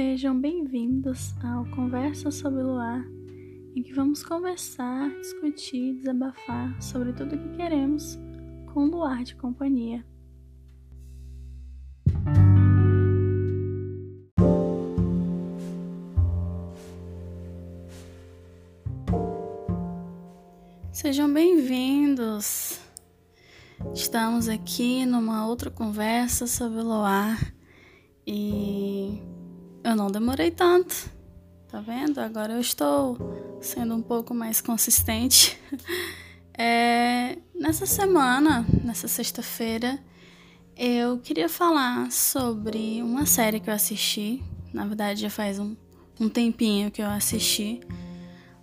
Sejam 0.00 0.40
bem-vindos 0.40 1.34
ao 1.42 1.64
Conversa 1.74 2.30
sobre 2.30 2.62
o 2.62 2.66
Luar, 2.68 3.04
em 3.74 3.82
que 3.82 3.92
vamos 3.92 4.22
conversar, 4.22 5.10
discutir, 5.18 5.96
desabafar 5.96 6.80
sobre 6.80 7.12
tudo 7.12 7.34
o 7.34 7.38
que 7.40 7.56
queremos 7.56 8.16
com 8.72 8.84
o 8.84 8.86
luar 8.86 9.24
de 9.24 9.34
companhia. 9.34 10.06
Sejam 20.92 21.32
bem-vindos! 21.34 22.78
Estamos 23.92 24.48
aqui 24.48 25.04
numa 25.04 25.44
outra 25.44 25.72
conversa 25.72 26.46
sobre 26.46 26.82
o 26.82 26.84
e 28.24 29.27
eu 29.88 29.96
não 29.96 30.10
demorei 30.10 30.50
tanto, 30.50 31.10
tá 31.68 31.80
vendo? 31.80 32.18
Agora 32.18 32.52
eu 32.52 32.60
estou 32.60 33.16
sendo 33.60 33.94
um 33.94 34.02
pouco 34.02 34.34
mais 34.34 34.60
consistente. 34.60 35.58
É, 36.60 37.38
nessa 37.54 37.86
semana, 37.86 38.66
nessa 38.82 39.06
sexta-feira, 39.06 39.96
eu 40.76 41.18
queria 41.18 41.48
falar 41.48 42.10
sobre 42.10 43.00
uma 43.00 43.26
série 43.26 43.60
que 43.60 43.70
eu 43.70 43.74
assisti. 43.74 44.42
Na 44.74 44.84
verdade, 44.84 45.20
já 45.20 45.30
faz 45.30 45.60
um, 45.60 45.76
um 46.18 46.28
tempinho 46.28 46.90
que 46.90 47.00
eu 47.00 47.06
assisti, 47.06 47.78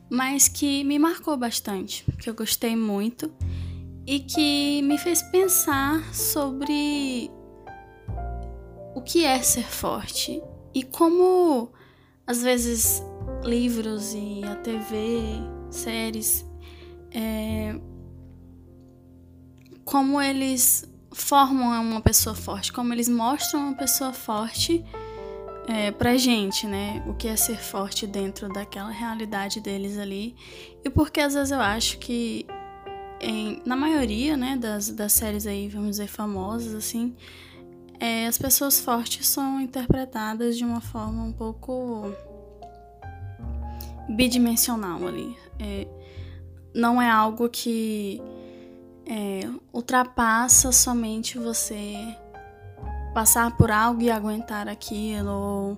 mas 0.09 0.49
que 0.49 0.83
me 0.83 0.99
marcou 0.99 1.37
bastante, 1.37 2.03
que 2.19 2.29
eu 2.29 2.33
gostei 2.33 2.75
muito 2.75 3.31
e 4.05 4.19
que 4.19 4.81
me 4.81 4.97
fez 4.97 5.21
pensar 5.21 6.13
sobre 6.13 7.31
o 8.93 9.01
que 9.01 9.23
é 9.23 9.41
ser 9.41 9.63
forte 9.63 10.43
e 10.75 10.83
como, 10.83 11.71
às 12.27 12.43
vezes, 12.43 13.01
livros 13.45 14.13
e 14.13 14.41
a 14.43 14.55
TV, 14.57 15.21
séries, 15.69 16.45
é, 17.11 17.79
como 19.85 20.21
eles 20.21 20.83
formam 21.13 21.81
uma 21.81 22.01
pessoa 22.01 22.35
forte, 22.35 22.73
como 22.73 22.93
eles 22.93 23.07
mostram 23.07 23.69
uma 23.69 23.73
pessoa 23.77 24.11
forte 24.11 24.83
é, 25.65 25.91
pra 25.91 26.17
gente, 26.17 26.67
né? 26.67 27.01
O 27.07 27.13
que 27.13 27.29
é 27.29 27.37
ser 27.37 27.57
forte 27.57 28.05
dentro 28.05 28.49
daquela 28.49 28.91
realidade 28.91 29.61
deles 29.61 29.97
ali. 29.97 30.35
E 30.83 30.89
porque 30.89 31.21
às 31.21 31.35
vezes 31.35 31.51
eu 31.51 31.61
acho 31.61 31.99
que, 31.99 32.45
em, 33.21 33.61
na 33.65 33.77
maioria, 33.77 34.35
né, 34.35 34.57
das, 34.57 34.89
das 34.89 35.13
séries 35.13 35.47
aí, 35.47 35.69
vamos 35.69 35.91
dizer, 35.91 36.07
famosas, 36.07 36.73
assim, 36.73 37.15
é, 37.99 38.27
as 38.27 38.37
pessoas 38.37 38.79
fortes 38.79 39.27
são 39.27 39.59
interpretadas 39.61 40.57
de 40.57 40.65
uma 40.65 40.81
forma 40.81 41.23
um 41.23 41.31
pouco 41.31 42.13
bidimensional 44.09 45.07
ali. 45.07 45.37
É, 45.59 45.87
não 46.73 47.01
é 47.01 47.09
algo 47.09 47.49
que 47.49 48.21
é, 49.05 49.41
ultrapassa 49.71 50.71
somente 50.71 51.37
você 51.37 51.95
passar 53.13 53.55
por 53.55 53.71
algo 53.71 54.01
e 54.01 54.11
aguentar 54.11 54.67
aquilo 54.67 55.31
ou 55.31 55.77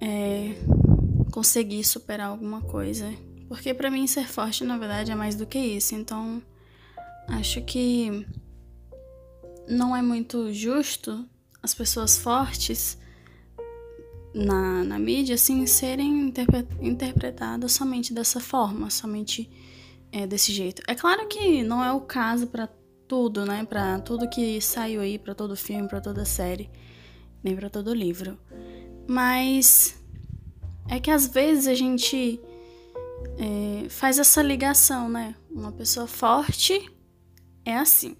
é, 0.00 0.54
conseguir 1.32 1.82
superar 1.84 2.28
alguma 2.28 2.60
coisa. 2.60 3.10
Porque 3.48 3.72
para 3.72 3.90
mim 3.90 4.06
ser 4.06 4.28
forte, 4.28 4.62
na 4.64 4.76
verdade, 4.76 5.10
é 5.10 5.14
mais 5.14 5.34
do 5.34 5.46
que 5.46 5.58
isso. 5.58 5.94
Então, 5.94 6.42
acho 7.28 7.62
que 7.62 8.26
não 9.68 9.94
é 9.94 10.00
muito 10.00 10.52
justo 10.52 11.24
as 11.62 11.74
pessoas 11.74 12.16
fortes 12.16 12.98
na, 14.34 14.84
na 14.84 14.98
mídia 14.98 15.34
assim 15.34 15.66
serem 15.66 16.28
interpre 16.28 16.66
interpretadas 16.80 17.72
somente 17.72 18.12
dessa 18.12 18.40
forma, 18.40 18.90
somente 18.90 19.50
é, 20.12 20.26
desse 20.26 20.52
jeito. 20.52 20.82
É 20.86 20.94
claro 20.94 21.26
que 21.26 21.62
não 21.62 21.84
é 21.84 21.92
o 21.92 22.00
caso 22.00 22.46
para 22.46 22.68
tudo, 23.06 23.44
né? 23.44 23.64
Para 23.64 23.98
tudo 24.00 24.28
que 24.28 24.60
saiu 24.60 25.00
aí, 25.00 25.18
para 25.18 25.34
todo 25.34 25.56
filme, 25.56 25.88
para 25.88 26.00
toda 26.00 26.24
série, 26.24 26.70
nem 27.42 27.56
para 27.56 27.68
todo 27.68 27.92
livro. 27.92 28.38
Mas 29.06 30.00
é 30.88 31.00
que 31.00 31.10
às 31.10 31.26
vezes 31.26 31.66
a 31.66 31.74
gente 31.74 32.40
é, 33.38 33.88
faz 33.88 34.18
essa 34.18 34.42
ligação, 34.42 35.08
né? 35.08 35.34
Uma 35.50 35.72
pessoa 35.72 36.06
forte 36.06 36.90
é 37.64 37.76
assim 37.76 38.16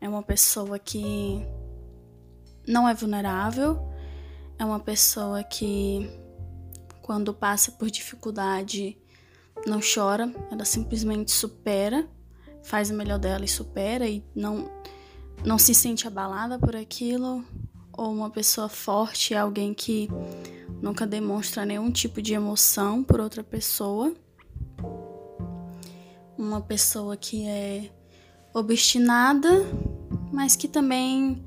é 0.00 0.08
uma 0.08 0.22
pessoa 0.22 0.78
que 0.78 1.44
não 2.66 2.88
é 2.88 2.94
vulnerável, 2.94 3.78
é 4.58 4.64
uma 4.64 4.80
pessoa 4.80 5.42
que, 5.42 6.10
quando 7.02 7.34
passa 7.34 7.72
por 7.72 7.90
dificuldade, 7.90 8.96
não 9.66 9.80
chora, 9.80 10.32
ela 10.50 10.64
simplesmente 10.64 11.30
supera, 11.30 12.08
faz 12.62 12.90
o 12.90 12.94
melhor 12.94 13.18
dela 13.18 13.44
e 13.44 13.48
supera 13.48 14.06
e 14.06 14.24
não, 14.34 14.70
não 15.44 15.58
se 15.58 15.74
sente 15.74 16.06
abalada 16.06 16.58
por 16.58 16.74
aquilo. 16.74 17.44
Ou 17.92 18.12
uma 18.12 18.30
pessoa 18.30 18.68
forte 18.68 19.34
alguém 19.34 19.74
que 19.74 20.08
nunca 20.80 21.06
demonstra 21.06 21.66
nenhum 21.66 21.90
tipo 21.90 22.22
de 22.22 22.32
emoção 22.32 23.04
por 23.04 23.20
outra 23.20 23.44
pessoa. 23.44 24.14
Uma 26.38 26.62
pessoa 26.62 27.16
que 27.16 27.46
é 27.46 27.90
obstinada, 28.54 29.50
mas 30.32 30.56
que 30.56 30.68
também 30.68 31.44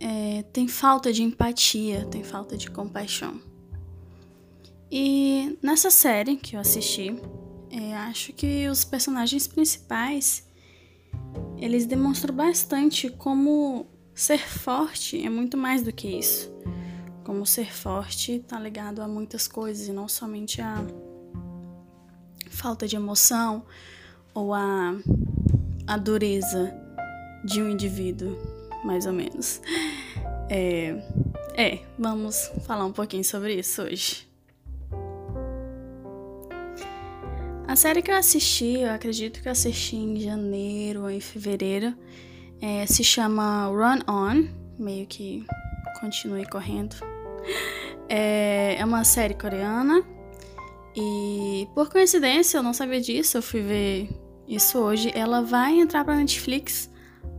é, 0.00 0.42
tem 0.52 0.68
falta 0.68 1.12
de 1.12 1.22
empatia, 1.22 2.04
tem 2.06 2.22
falta 2.22 2.56
de 2.56 2.70
compaixão. 2.70 3.40
E 4.90 5.58
nessa 5.62 5.90
série 5.90 6.36
que 6.36 6.56
eu 6.56 6.60
assisti, 6.60 7.16
é, 7.70 7.94
acho 7.94 8.32
que 8.32 8.68
os 8.68 8.84
personagens 8.84 9.46
principais 9.46 10.46
eles 11.56 11.86
demonstram 11.86 12.34
bastante 12.34 13.08
como 13.08 13.86
ser 14.14 14.38
forte 14.38 15.24
é 15.24 15.28
muito 15.28 15.56
mais 15.56 15.82
do 15.82 15.92
que 15.92 16.06
isso. 16.06 16.52
Como 17.24 17.46
ser 17.46 17.72
forte 17.72 18.32
está 18.32 18.60
ligado 18.60 19.00
a 19.00 19.08
muitas 19.08 19.48
coisas 19.48 19.88
e 19.88 19.92
não 19.92 20.06
somente 20.06 20.60
a 20.60 20.84
falta 22.50 22.86
de 22.86 22.96
emoção 22.96 23.64
ou 24.32 24.52
a, 24.54 24.94
a 25.86 25.96
dureza 25.96 26.83
de 27.44 27.62
um 27.62 27.68
indivíduo, 27.68 28.36
mais 28.84 29.06
ou 29.06 29.12
menos. 29.12 29.60
É, 30.50 30.96
é, 31.54 31.78
vamos 31.98 32.50
falar 32.66 32.84
um 32.86 32.92
pouquinho 32.92 33.24
sobre 33.24 33.54
isso 33.54 33.82
hoje. 33.82 34.26
A 37.66 37.76
série 37.76 38.02
que 38.02 38.10
eu 38.10 38.16
assisti, 38.16 38.80
eu 38.80 38.90
acredito 38.90 39.42
que 39.42 39.48
eu 39.48 39.52
assisti 39.52 39.96
em 39.96 40.20
janeiro 40.20 41.02
ou 41.02 41.10
em 41.10 41.20
fevereiro, 41.20 41.94
é, 42.60 42.86
se 42.86 43.02
chama 43.02 43.66
Run 43.66 44.00
On, 44.08 44.48
meio 44.78 45.06
que 45.06 45.44
continue 46.00 46.46
correndo. 46.46 46.96
É, 48.08 48.76
é 48.78 48.84
uma 48.84 49.02
série 49.02 49.34
coreana 49.34 50.04
e 50.94 51.66
por 51.74 51.90
coincidência 51.90 52.58
eu 52.58 52.62
não 52.62 52.72
sabia 52.72 53.00
disso, 53.00 53.38
eu 53.38 53.42
fui 53.42 53.60
ver 53.60 54.08
isso 54.46 54.78
hoje. 54.78 55.10
Ela 55.14 55.42
vai 55.42 55.80
entrar 55.80 56.04
para 56.04 56.16
Netflix 56.16 56.90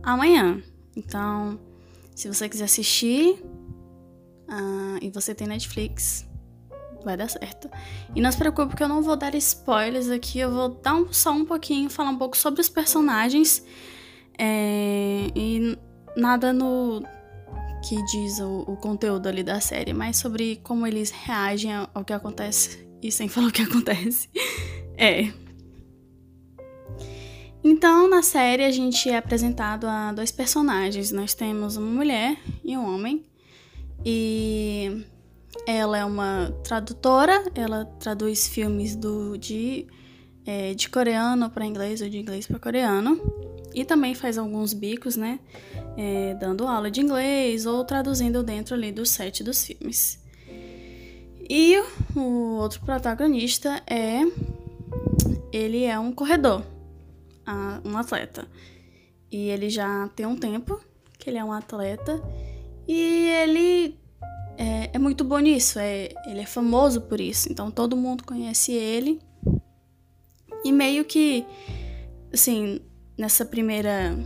amanhã. 0.02 0.62
Então, 0.94 1.58
se 2.14 2.28
você 2.28 2.48
quiser 2.48 2.64
assistir 2.64 3.42
uh, 4.48 4.98
e 5.00 5.10
você 5.10 5.34
tem 5.34 5.46
Netflix, 5.46 6.26
vai 7.04 7.16
dar 7.16 7.28
certo. 7.28 7.70
E 8.14 8.20
não 8.20 8.30
se 8.30 8.38
preocupe 8.38 8.74
que 8.74 8.82
eu 8.82 8.88
não 8.88 9.02
vou 9.02 9.16
dar 9.16 9.34
spoilers 9.34 10.10
aqui, 10.10 10.38
eu 10.40 10.50
vou 10.50 10.68
dar 10.68 10.94
um, 10.94 11.12
só 11.12 11.32
um 11.32 11.44
pouquinho, 11.44 11.88
falar 11.88 12.10
um 12.10 12.18
pouco 12.18 12.36
sobre 12.36 12.60
os 12.60 12.68
personagens. 12.68 13.64
É, 14.38 15.28
e 15.34 15.78
nada 16.16 16.52
no 16.52 17.02
que 17.88 18.02
diz 18.06 18.40
o, 18.40 18.64
o, 18.66 18.76
conteúdo 18.76 19.28
ali 19.28 19.42
da 19.42 19.60
série, 19.60 19.92
mas 19.92 20.16
sobre 20.16 20.56
como 20.56 20.86
eles 20.86 21.10
reagem 21.10 21.70
ao 21.72 22.04
que 22.04 22.12
acontece 22.12 22.86
e 23.00 23.12
sem 23.12 23.28
falar 23.30 23.48
o 23.48 23.52
que 23.52 23.62
acontece. 23.62 24.28
É, 24.96 25.32
então, 27.68 28.08
na 28.08 28.22
série, 28.22 28.62
a 28.64 28.70
gente 28.70 29.10
é 29.10 29.16
apresentado 29.16 29.88
a 29.88 30.12
dois 30.12 30.30
personagens. 30.30 31.10
Nós 31.10 31.34
temos 31.34 31.76
uma 31.76 31.90
mulher 31.90 32.38
e 32.62 32.76
um 32.76 32.94
homem. 32.94 33.26
E 34.04 35.04
ela 35.66 35.98
é 35.98 36.04
uma 36.04 36.54
tradutora, 36.62 37.42
ela 37.56 37.84
traduz 37.98 38.46
filmes 38.46 38.94
do, 38.94 39.36
de, 39.36 39.84
é, 40.46 40.74
de 40.74 40.88
coreano 40.88 41.50
para 41.50 41.66
inglês 41.66 42.00
ou 42.00 42.08
de 42.08 42.16
inglês 42.18 42.46
para 42.46 42.56
coreano. 42.60 43.20
E 43.74 43.84
também 43.84 44.14
faz 44.14 44.38
alguns 44.38 44.72
bicos, 44.72 45.16
né? 45.16 45.40
É, 45.96 46.34
dando 46.34 46.68
aula 46.68 46.88
de 46.88 47.00
inglês 47.00 47.66
ou 47.66 47.84
traduzindo 47.84 48.44
dentro 48.44 48.76
ali 48.76 48.92
do 48.92 49.04
set 49.04 49.42
dos 49.42 49.64
filmes. 49.64 50.22
E 51.50 51.82
o 52.14 52.58
outro 52.60 52.80
protagonista 52.82 53.82
é. 53.88 54.20
Ele 55.52 55.82
é 55.82 55.98
um 55.98 56.12
corredor 56.12 56.75
a, 57.46 57.80
um 57.84 57.96
atleta. 57.96 58.48
E 59.30 59.48
ele 59.48 59.70
já 59.70 60.08
tem 60.08 60.26
um 60.26 60.36
tempo 60.36 60.80
que 61.18 61.30
ele 61.30 61.38
é 61.38 61.44
um 61.44 61.52
atleta 61.52 62.22
e 62.86 63.28
ele 63.28 63.98
é, 64.56 64.90
é 64.92 64.98
muito 64.98 65.24
bom 65.24 65.38
nisso, 65.38 65.78
é, 65.78 66.08
ele 66.26 66.40
é 66.40 66.46
famoso 66.46 67.00
por 67.02 67.20
isso, 67.20 67.50
então 67.50 67.70
todo 67.70 67.96
mundo 67.96 68.24
conhece 68.24 68.72
ele. 68.72 69.20
E 70.64 70.72
meio 70.72 71.04
que, 71.04 71.46
assim, 72.32 72.80
nessa 73.16 73.44
primeira 73.44 74.16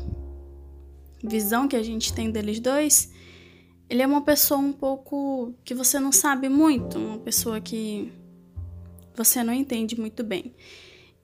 visão 1.22 1.68
que 1.68 1.76
a 1.76 1.82
gente 1.82 2.12
tem 2.12 2.30
deles 2.30 2.60
dois, 2.60 3.12
ele 3.88 4.02
é 4.02 4.06
uma 4.06 4.22
pessoa 4.22 4.60
um 4.60 4.72
pouco 4.72 5.52
que 5.64 5.74
você 5.74 5.98
não 5.98 6.12
sabe 6.12 6.48
muito, 6.48 6.98
uma 6.98 7.18
pessoa 7.18 7.60
que 7.60 8.12
você 9.14 9.42
não 9.42 9.52
entende 9.52 9.98
muito 9.98 10.22
bem. 10.22 10.54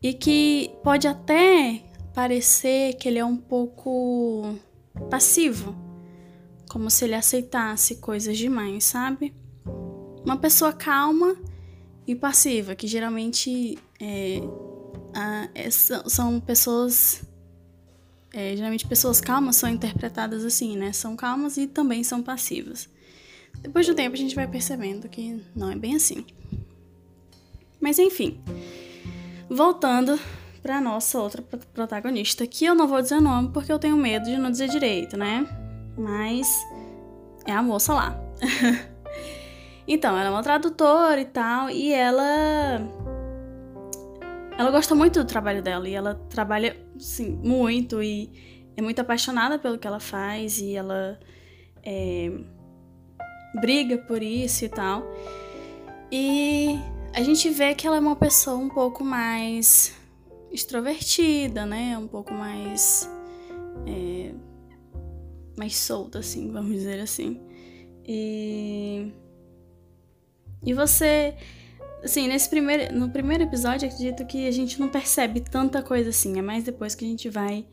E 0.02 0.12
que 0.12 0.70
pode 0.82 1.08
até 1.08 1.82
parecer 2.16 2.94
que 2.94 3.06
ele 3.06 3.18
é 3.18 3.24
um 3.26 3.36
pouco 3.36 4.58
passivo, 5.10 5.76
como 6.66 6.90
se 6.90 7.04
ele 7.04 7.14
aceitasse 7.14 7.96
coisas 7.96 8.38
demais, 8.38 8.84
sabe? 8.84 9.34
Uma 10.24 10.38
pessoa 10.38 10.72
calma 10.72 11.36
e 12.06 12.14
passiva, 12.14 12.74
que 12.74 12.86
geralmente 12.86 13.78
é, 14.00 14.40
a, 15.14 15.50
é, 15.54 15.68
são 15.70 16.40
pessoas 16.40 17.22
é, 18.32 18.56
geralmente 18.56 18.86
pessoas 18.86 19.20
calmas 19.20 19.56
são 19.56 19.69
interpretadas 19.69 20.42
assim, 20.42 20.74
né? 20.74 20.94
São 20.94 21.16
calmas 21.16 21.58
e 21.58 21.66
também 21.66 22.02
são 22.02 22.22
passivas. 22.22 22.88
Depois 23.60 23.86
do 23.86 23.94
tempo 23.94 24.14
a 24.14 24.19
gente 24.19 24.34
vai 24.34 24.48
percebendo 24.48 25.06
que 25.06 25.38
não 25.54 25.70
é 25.70 25.76
bem 25.76 25.94
assim. 25.94 26.24
Mas 27.78 27.98
enfim, 27.98 28.40
voltando 29.50 30.19
para 30.66 30.80
nossa 30.80 31.20
outra 31.20 31.40
protagonista, 31.72 32.44
que 32.44 32.64
eu 32.64 32.74
não 32.74 32.88
vou 32.88 33.00
dizer 33.00 33.14
o 33.14 33.20
nome 33.20 33.50
porque 33.52 33.70
eu 33.70 33.78
tenho 33.78 33.96
medo 33.96 34.24
de 34.24 34.36
não 34.36 34.50
dizer 34.50 34.68
direito, 34.68 35.16
né? 35.16 35.46
Mas 35.96 36.60
é 37.46 37.52
a 37.52 37.62
moça 37.62 37.94
lá. 37.94 38.20
então, 39.86 40.18
ela 40.18 40.26
é 40.26 40.30
uma 40.30 40.42
tradutora 40.42 41.20
e 41.20 41.24
tal, 41.24 41.70
e 41.70 41.92
ela 41.92 42.80
ela 44.58 44.72
gosta 44.72 44.92
muito 44.92 45.20
do 45.20 45.24
trabalho 45.24 45.62
dela 45.62 45.88
e 45.88 45.94
ela 45.94 46.16
trabalha, 46.28 46.76
sim, 46.98 47.38
muito 47.44 48.02
e 48.02 48.69
é 48.76 48.82
muito 48.82 48.98
apaixonada 48.98 49.60
pelo 49.60 49.78
que 49.78 49.86
ela 49.86 50.00
faz 50.00 50.58
e 50.58 50.74
ela 50.74 51.20
é, 51.84 52.32
briga 53.60 53.98
por 53.98 54.20
isso 54.20 54.64
e 54.64 54.69
tal. 54.69 55.04
E 56.10 56.76
a 57.14 57.22
gente 57.22 57.50
vê 57.50 57.72
que 57.72 57.86
ela 57.86 57.98
é 57.98 58.00
uma 58.00 58.16
pessoa 58.16 58.56
um 58.56 58.69
pouco 58.69 59.04
mais 59.04 59.95
extrovertida, 60.56 61.64
né? 61.64 61.97
Um 61.97 62.08
pouco 62.08 62.32
mais. 62.32 63.08
É, 63.87 64.32
mais 65.56 65.76
solta, 65.76 66.19
assim, 66.19 66.50
vamos 66.50 66.73
dizer 66.73 67.00
assim. 67.00 67.41
E. 68.05 69.12
E 70.64 70.75
você 70.75 71.37
assim, 72.06 72.29
nesse 72.29 72.49
primeiro, 72.49 72.94
no 72.94 73.11
primeiro 73.11 73.43
episódio, 73.43 73.88
acredito 73.88 74.25
que 74.26 74.47
a 74.47 74.50
gente 74.50 74.81
não 74.81 74.88
percebe 74.88 75.41
tanta 75.41 75.82
coisa 75.82 76.11
assim. 76.11 76.38
É 76.38 76.43
mais 76.43 76.64
depois 76.64 76.94
que 76.94 77.05
a 77.05 77.08
gente 77.08 77.29
vai 77.29 77.67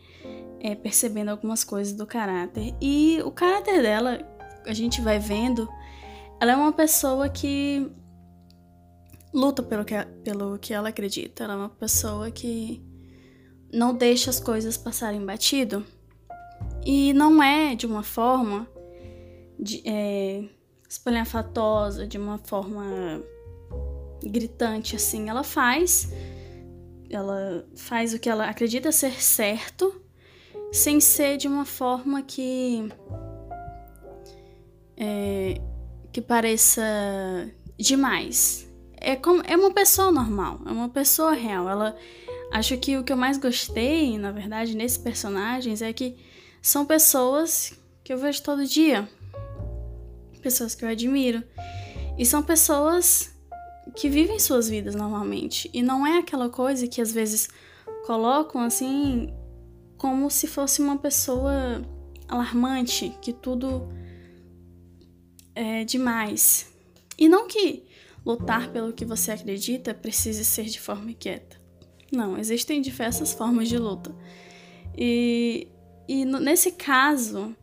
é, 0.60 0.76
percebendo 0.76 1.30
algumas 1.30 1.64
coisas 1.64 1.94
do 1.94 2.06
caráter. 2.06 2.74
E 2.82 3.20
o 3.24 3.32
caráter 3.32 3.82
dela, 3.82 4.20
a 4.66 4.74
gente 4.74 5.02
vai 5.02 5.20
vendo, 5.20 5.70
ela 6.40 6.54
é 6.54 6.56
uma 6.56 6.74
pessoa 6.74 7.30
que 7.30 7.90
luta 9.34 9.64
pelo 9.64 9.84
que, 9.84 9.96
pelo 10.24 10.58
que 10.60 10.74
ela 10.74 10.90
acredita. 10.90 11.44
Ela 11.44 11.54
é 11.54 11.58
uma 11.58 11.70
pessoa 11.70 12.30
que 12.30 12.82
não 13.72 13.94
deixa 13.94 14.30
as 14.30 14.40
coisas 14.40 14.78
passarem 14.78 15.26
batido. 15.26 15.86
E 16.86 17.14
não 17.14 17.42
é 17.42 17.76
de 17.76 17.86
uma 17.86 18.04
forma 18.04 18.68
de, 19.60 19.82
é, 19.86 20.44
espalhafatosa, 20.88 22.06
de 22.06 22.18
uma 22.18 22.38
forma 22.38 23.24
gritante 24.24 24.96
assim. 24.96 25.30
Ela 25.30 25.44
faz, 25.44 26.12
ela 27.10 27.66
faz 27.76 28.14
o 28.14 28.20
que 28.20 28.30
ela 28.30 28.50
acredita 28.50 28.92
ser 28.92 29.22
certo, 29.22 30.02
sem 30.72 31.00
ser 31.00 31.38
de 31.38 31.48
uma 31.48 31.66
forma 31.66 32.22
que 32.22 32.90
é, 34.98 35.60
que 36.12 36.22
pareça 36.22 36.82
demais. 37.78 38.72
É 39.06 39.18
como 39.18 39.44
é 39.46 39.58
uma 39.58 39.74
pessoa 39.74 40.14
normal, 40.14 40.62
é 40.66 40.72
uma 40.72 40.88
pessoa 40.88 41.34
real. 41.34 41.68
Ela 41.68 41.94
acho 42.54 42.78
que 42.78 42.98
o 42.98 43.04
que 43.04 43.12
eu 43.12 43.18
mais 43.18 43.38
gostei, 43.38 44.18
na 44.18 44.32
verdade, 44.32 44.78
nesses 44.78 44.98
personagens 44.98 45.82
é 45.82 45.92
que 45.92 46.16
são 46.62 46.86
pessoas 46.86 47.78
que 48.02 48.14
eu 48.14 48.18
vejo 48.18 48.42
todo 48.42 48.66
dia. 48.66 49.08
Pessoas 50.42 50.74
que 50.74 50.86
eu 50.86 50.90
admiro. 50.90 51.44
E 52.18 52.26
são 52.26 52.42
pessoas 52.42 53.36
que 53.98 54.08
vivem 54.08 54.40
suas 54.40 54.70
vidas 54.70 54.96
normalmente. 54.96 55.70
E 55.74 55.84
não 55.84 56.08
é 56.08 56.20
aquela 56.20 56.48
coisa 56.48 56.88
que 56.88 57.02
às 57.02 57.12
vezes 57.12 57.50
colocam 58.06 58.62
assim 58.62 59.34
como 59.98 60.32
se 60.32 60.48
fosse 60.48 60.82
uma 60.82 60.98
pessoa 60.98 61.82
alarmante, 62.30 63.18
que 63.22 63.34
tudo 63.34 63.90
é 65.54 65.84
demais. 65.84 66.68
E 67.18 67.28
não 67.28 67.48
que 67.50 67.84
lutar 68.26 68.72
pelo 68.72 68.94
que 68.94 69.06
você 69.06 69.32
acredita 69.32 69.94
precise 69.94 70.46
ser 70.46 70.66
de 70.66 70.80
forma 70.80 71.14
quieta. 71.14 71.62
Não, 72.12 72.38
existem 72.38 72.82
diversas 72.82 73.34
formas 73.34 73.68
de 73.68 73.78
luta. 73.78 74.16
E, 74.96 75.68
e 76.08 76.26
nesse 76.26 76.74
caso, 76.74 77.56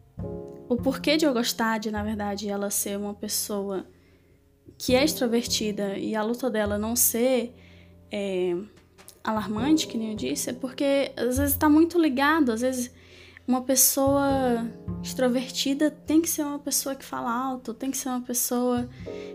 o 0.68 0.76
porquê 0.76 1.16
de 1.16 1.24
eu 1.24 1.32
gostar 1.32 1.78
de, 1.78 1.90
na 1.90 2.02
verdade, 2.02 2.48
ela 2.48 2.70
ser 2.70 2.98
uma 2.98 3.14
pessoa 3.14 3.86
que 4.76 4.94
é 4.94 5.04
extrovertida 5.04 5.96
e 5.98 6.14
a 6.14 6.22
luta 6.22 6.50
dela 6.50 6.78
não 6.78 6.96
ser 6.96 7.54
é, 8.10 8.56
alarmante, 9.22 9.86
que 9.86 9.96
nem 9.96 10.10
eu 10.10 10.16
disse, 10.16 10.50
é 10.50 10.52
porque 10.52 11.12
às 11.16 11.38
vezes 11.38 11.52
está 11.52 11.68
muito 11.68 11.98
ligado, 11.98 12.50
às 12.50 12.62
vezes 12.62 12.90
uma 13.50 13.62
pessoa 13.62 14.64
extrovertida 15.02 15.90
tem 15.90 16.22
que 16.22 16.28
ser 16.28 16.42
uma 16.42 16.60
pessoa 16.60 16.94
que 16.94 17.04
fala 17.04 17.32
alto, 17.32 17.74
tem 17.74 17.90
que 17.90 17.96
ser 17.96 18.08
uma 18.08 18.20
pessoa 18.20 18.88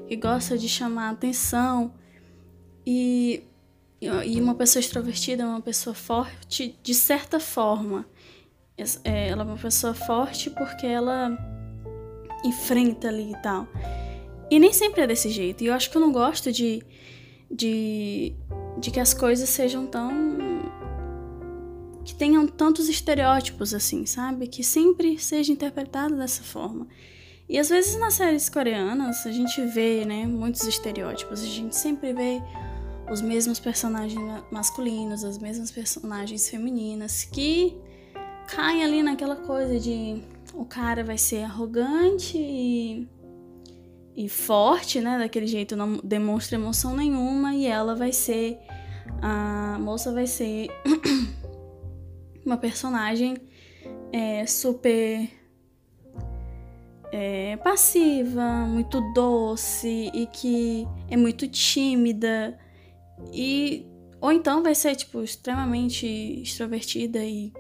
que 0.07 0.15
gosta 0.15 0.57
de 0.57 0.69
chamar 0.69 1.09
atenção 1.09 1.93
e, 2.85 3.43
e 3.99 4.39
uma 4.39 4.55
pessoa 4.55 4.79
extrovertida 4.79 5.43
é 5.43 5.45
uma 5.45 5.59
pessoa 5.59 5.93
forte 5.93 6.79
de 6.81 6.93
certa 6.93 7.41
forma. 7.41 8.05
É, 9.03 9.27
ela 9.27 9.41
é 9.41 9.45
uma 9.45 9.57
pessoa 9.57 9.93
forte 9.93 10.49
porque 10.49 10.87
ela 10.87 11.37
enfrenta 12.45 13.09
ali 13.09 13.33
e 13.33 13.41
tal. 13.41 13.67
E 14.49 14.59
nem 14.59 14.71
sempre 14.71 15.01
é 15.01 15.07
desse 15.07 15.29
jeito. 15.29 15.61
E 15.61 15.67
eu 15.67 15.73
acho 15.73 15.91
que 15.91 15.97
eu 15.97 16.01
não 16.01 16.13
gosto 16.13 16.53
de, 16.53 16.81
de, 17.51 18.33
de 18.79 18.91
que 18.91 18.99
as 19.01 19.13
coisas 19.13 19.49
sejam 19.49 19.85
tão. 19.85 20.37
Que 22.05 22.15
tenham 22.15 22.47
tantos 22.47 22.87
estereótipos 22.87 23.73
assim, 23.73 24.05
sabe? 24.05 24.47
Que 24.47 24.63
sempre 24.63 25.17
seja 25.17 25.51
interpretado 25.51 26.15
dessa 26.15 26.43
forma. 26.43 26.87
E 27.49 27.57
às 27.57 27.69
vezes 27.69 27.99
nas 27.99 28.13
séries 28.13 28.47
coreanas 28.47 29.25
a 29.25 29.31
gente 29.31 29.59
vê, 29.65 30.05
né, 30.05 30.25
muitos 30.25 30.63
estereótipos. 30.63 31.41
A 31.41 31.47
gente 31.47 31.75
sempre 31.75 32.13
vê 32.13 32.41
os 33.11 33.21
mesmos 33.21 33.59
personagens 33.59 34.19
masculinos, 34.51 35.23
as 35.23 35.37
mesmas 35.37 35.71
personagens 35.71 36.47
femininas 36.49 37.23
que 37.23 37.75
caem 38.47 38.83
ali 38.83 39.03
naquela 39.03 39.35
coisa 39.35 39.79
de 39.79 40.23
o 40.53 40.63
cara 40.63 41.03
vai 41.03 41.17
ser 41.17 41.43
arrogante 41.43 42.37
e 42.37 43.07
e 44.15 44.29
forte, 44.29 45.01
né? 45.01 45.19
Daquele 45.19 45.45
jeito, 45.45 45.75
não 45.75 45.97
demonstra 46.01 46.55
emoção 46.55 46.95
nenhuma 46.95 47.53
e 47.53 47.65
ela 47.65 47.95
vai 47.95 48.13
ser. 48.13 48.57
A 49.21 49.77
moça 49.79 50.11
vai 50.13 50.25
ser 50.25 50.69
uma 52.45 52.57
personagem 52.57 53.35
é, 54.11 54.45
super 54.45 55.29
é, 57.11 57.57
passiva, 57.57 58.65
muito 58.65 59.01
doce 59.13 60.11
e 60.13 60.27
que 60.27 60.87
é 61.09 61.17
muito 61.17 61.47
tímida 61.47 62.57
e 63.33 63.85
ou 64.19 64.31
então 64.31 64.63
vai 64.63 64.73
ser 64.73 64.95
tipo 64.95 65.21
extremamente 65.21 66.05
extrovertida 66.41 67.23
e 67.23 67.53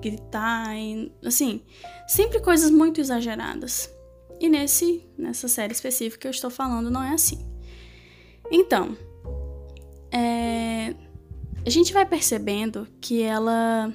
gritar 0.00 0.76
e 0.76 1.12
assim, 1.24 1.62
sempre 2.06 2.40
coisas 2.40 2.70
muito 2.70 3.00
exageradas. 3.00 3.92
E 4.40 4.48
nesse, 4.48 5.04
nessa 5.16 5.48
série 5.48 5.72
específica 5.72 6.22
que 6.22 6.26
eu 6.28 6.30
estou 6.30 6.50
falando 6.50 6.90
não 6.90 7.02
é 7.02 7.10
assim. 7.10 7.44
Então, 8.50 8.96
é, 10.12 10.94
a 11.64 11.70
gente 11.70 11.92
vai 11.92 12.06
percebendo 12.06 12.86
que 13.00 13.22
ela 13.22 13.94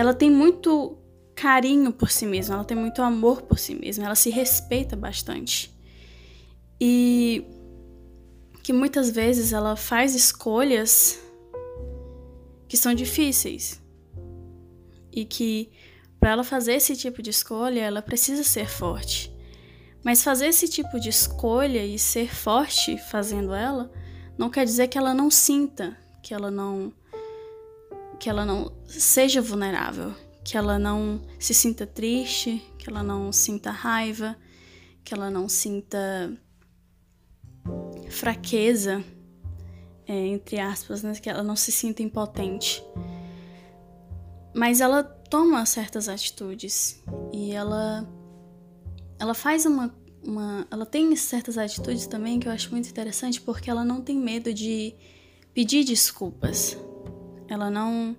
ela 0.00 0.14
tem 0.14 0.30
muito 0.30 0.96
carinho 1.34 1.92
por 1.92 2.10
si 2.10 2.24
mesma, 2.24 2.54
ela 2.54 2.64
tem 2.64 2.74
muito 2.74 3.02
amor 3.02 3.42
por 3.42 3.58
si 3.58 3.74
mesma, 3.74 4.06
ela 4.06 4.14
se 4.14 4.30
respeita 4.30 4.96
bastante. 4.96 5.78
E 6.80 7.44
que 8.62 8.72
muitas 8.72 9.10
vezes 9.10 9.52
ela 9.52 9.76
faz 9.76 10.14
escolhas 10.14 11.20
que 12.66 12.78
são 12.78 12.94
difíceis. 12.94 13.78
E 15.12 15.26
que 15.26 15.70
para 16.18 16.30
ela 16.30 16.44
fazer 16.44 16.72
esse 16.72 16.96
tipo 16.96 17.22
de 17.22 17.28
escolha, 17.28 17.80
ela 17.80 18.00
precisa 18.00 18.42
ser 18.42 18.70
forte. 18.70 19.30
Mas 20.02 20.24
fazer 20.24 20.46
esse 20.46 20.66
tipo 20.66 20.98
de 20.98 21.10
escolha 21.10 21.84
e 21.84 21.98
ser 21.98 22.34
forte 22.34 22.96
fazendo 22.96 23.52
ela 23.52 23.92
não 24.38 24.48
quer 24.48 24.64
dizer 24.64 24.88
que 24.88 24.96
ela 24.96 25.12
não 25.12 25.30
sinta, 25.30 25.94
que 26.22 26.32
ela 26.32 26.50
não 26.50 26.90
que 28.20 28.28
ela 28.28 28.44
não 28.44 28.70
seja 28.86 29.40
vulnerável, 29.40 30.14
que 30.44 30.54
ela 30.56 30.78
não 30.78 31.22
se 31.38 31.54
sinta 31.54 31.86
triste, 31.86 32.62
que 32.78 32.88
ela 32.88 33.02
não 33.02 33.32
sinta 33.32 33.70
raiva, 33.70 34.36
que 35.02 35.14
ela 35.14 35.30
não 35.30 35.48
sinta 35.48 36.30
fraqueza, 38.10 39.02
é, 40.06 40.26
entre 40.26 40.60
aspas, 40.60 41.02
né? 41.02 41.14
que 41.14 41.30
ela 41.30 41.42
não 41.42 41.56
se 41.56 41.72
sinta 41.72 42.02
impotente. 42.02 42.84
Mas 44.54 44.82
ela 44.82 45.02
toma 45.02 45.64
certas 45.64 46.06
atitudes 46.06 47.02
e 47.32 47.52
ela 47.52 48.06
ela 49.18 49.32
faz 49.32 49.64
uma, 49.64 49.94
uma 50.22 50.66
ela 50.70 50.84
tem 50.84 51.14
certas 51.16 51.56
atitudes 51.56 52.06
também 52.06 52.38
que 52.38 52.48
eu 52.48 52.52
acho 52.52 52.70
muito 52.70 52.88
interessante 52.88 53.40
porque 53.40 53.70
ela 53.70 53.84
não 53.84 54.02
tem 54.02 54.18
medo 54.18 54.52
de 54.52 54.94
pedir 55.54 55.84
desculpas. 55.84 56.76
Ela 57.50 57.70
não 57.70 58.16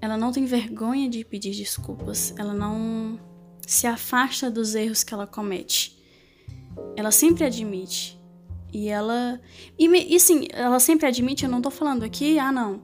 ela 0.00 0.16
não 0.16 0.32
tem 0.32 0.44
vergonha 0.44 1.08
de 1.08 1.24
pedir 1.24 1.54
desculpas. 1.54 2.34
Ela 2.36 2.52
não 2.52 3.20
se 3.64 3.86
afasta 3.86 4.50
dos 4.50 4.74
erros 4.74 5.04
que 5.04 5.14
ela 5.14 5.28
comete. 5.28 5.96
Ela 6.96 7.12
sempre 7.12 7.44
admite. 7.44 8.20
E 8.72 8.88
ela. 8.88 9.40
E, 9.78 9.86
e 9.86 10.18
sim, 10.18 10.48
ela 10.50 10.80
sempre 10.80 11.06
admite, 11.06 11.44
eu 11.44 11.50
não 11.50 11.62
tô 11.62 11.70
falando 11.70 12.02
aqui, 12.02 12.36
ah, 12.38 12.50
não. 12.50 12.82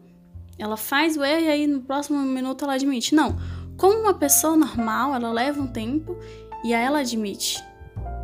Ela 0.57 0.76
faz 0.76 1.17
o 1.17 1.25
erro 1.25 1.43
e 1.43 1.49
aí 1.49 1.67
no 1.67 1.81
próximo 1.81 2.21
minuto 2.21 2.64
ela 2.64 2.75
admite. 2.75 3.14
Não. 3.14 3.37
Como 3.76 3.99
uma 3.99 4.14
pessoa 4.14 4.57
normal, 4.57 5.14
ela 5.14 5.33
leva 5.33 5.61
um 5.61 5.67
tempo 5.67 6.17
e 6.64 6.73
aí 6.73 6.85
ela 6.85 7.00
admite. 7.00 7.62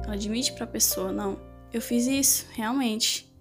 Ela 0.05 0.15
admite 0.15 0.53
pra 0.53 0.67
pessoa, 0.67 1.11
não, 1.11 1.39
eu 1.73 1.81
fiz 1.81 2.07
isso, 2.07 2.47
realmente. 2.53 3.33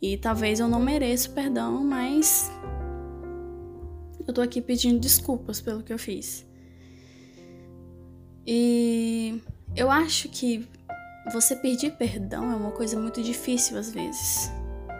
E 0.00 0.16
talvez 0.16 0.60
eu 0.60 0.68
não 0.68 0.80
mereça 0.80 1.28
perdão, 1.30 1.82
mas 1.82 2.50
eu 4.28 4.34
tô 4.34 4.40
aqui 4.40 4.60
pedindo 4.60 5.00
desculpas 5.00 5.60
pelo 5.60 5.82
que 5.82 5.92
eu 5.92 5.98
fiz. 5.98 6.46
E 8.46 9.42
eu 9.74 9.90
acho 9.90 10.28
que 10.28 10.68
você 11.32 11.56
pedir 11.56 11.92
perdão 11.92 12.50
é 12.50 12.56
uma 12.56 12.70
coisa 12.70 12.98
muito 12.98 13.22
difícil 13.22 13.76
às 13.78 13.90
vezes, 13.90 14.50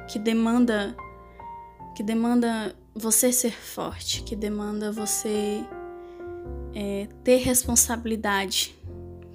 que 0.08 0.18
demanda 0.18 0.94
que 1.94 2.02
demanda 2.02 2.74
você 2.94 3.32
ser 3.32 3.52
forte, 3.52 4.22
que 4.22 4.36
demanda 4.36 4.92
você 4.92 5.64
é, 6.74 7.08
ter 7.24 7.38
responsabilidade 7.38 8.74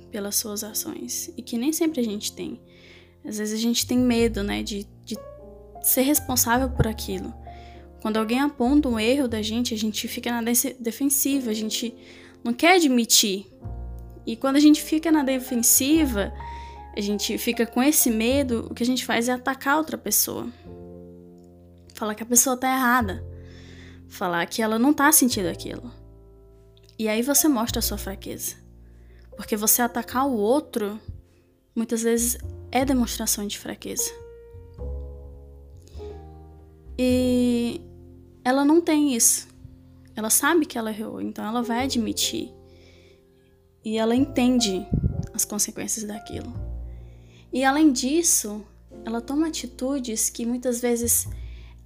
pelas 0.09 0.35
suas 0.35 0.63
ações 0.63 1.31
e 1.35 1.41
que 1.41 1.57
nem 1.57 1.73
sempre 1.73 1.99
a 1.99 2.03
gente 2.03 2.33
tem. 2.33 2.61
Às 3.25 3.37
vezes 3.37 3.59
a 3.59 3.61
gente 3.61 3.85
tem 3.85 3.97
medo, 3.97 4.43
né, 4.43 4.63
de, 4.63 4.87
de 5.03 5.17
ser 5.81 6.01
responsável 6.01 6.69
por 6.69 6.87
aquilo. 6.87 7.33
Quando 8.03 8.17
alguém 8.17 8.41
aponta 8.41 8.89
um 8.89 8.99
erro 8.99 9.27
da 9.27 9.41
gente, 9.41 9.73
a 9.73 9.77
gente 9.77 10.07
fica 10.09 10.29
na 10.29 10.41
defensiva, 10.77 11.49
a 11.49 11.53
gente 11.53 11.95
não 12.43 12.53
quer 12.53 12.75
admitir 12.75 13.47
e 14.25 14.35
quando 14.35 14.57
a 14.57 14.59
gente 14.59 14.81
fica 14.81 15.09
na 15.09 15.23
defensiva, 15.23 16.33
a 16.95 16.99
gente 16.99 17.37
fica 17.37 17.65
com 17.65 17.81
esse 17.81 18.09
medo, 18.09 18.67
o 18.69 18.73
que 18.73 18.83
a 18.83 18.85
gente 18.85 19.05
faz 19.05 19.27
é 19.29 19.31
atacar 19.31 19.77
outra 19.77 19.97
pessoa. 19.97 20.47
Falar 21.93 22.13
que 22.13 22.23
a 22.23 22.25
pessoa 22.25 22.57
tá 22.57 22.67
errada. 22.67 23.25
Falar 24.09 24.45
que 24.47 24.61
ela 24.61 24.77
não 24.77 24.93
tá 24.93 25.09
sentindo 25.11 25.47
aquilo. 25.47 25.89
E 26.99 27.07
aí 27.07 27.21
você 27.21 27.47
mostra 27.47 27.79
a 27.79 27.81
sua 27.81 27.97
fraqueza. 27.97 28.55
Porque 29.37 29.55
você 29.55 29.81
atacar 29.81 30.27
o 30.27 30.35
outro, 30.35 30.99
muitas 31.75 32.03
vezes 32.03 32.37
é 32.69 32.83
demonstração 32.83 33.47
de 33.47 33.57
fraqueza. 33.57 34.11
E 36.97 37.42
ela 38.43 38.65
não 38.65 38.81
tem 38.81 39.15
isso. 39.15 39.47
Ela 40.15 40.29
sabe 40.29 40.65
que 40.65 40.77
ela 40.77 40.91
errou, 40.91 41.21
então 41.21 41.45
ela 41.45 41.63
vai 41.63 41.83
admitir 41.83 42.53
e 43.83 43.97
ela 43.97 44.15
entende 44.15 44.85
as 45.33 45.43
consequências 45.43 46.05
daquilo. 46.05 46.53
E 47.51 47.63
além 47.63 47.91
disso, 47.91 48.63
ela 49.05 49.21
toma 49.21 49.47
atitudes 49.47 50.29
que 50.29 50.45
muitas 50.45 50.79
vezes 50.81 51.27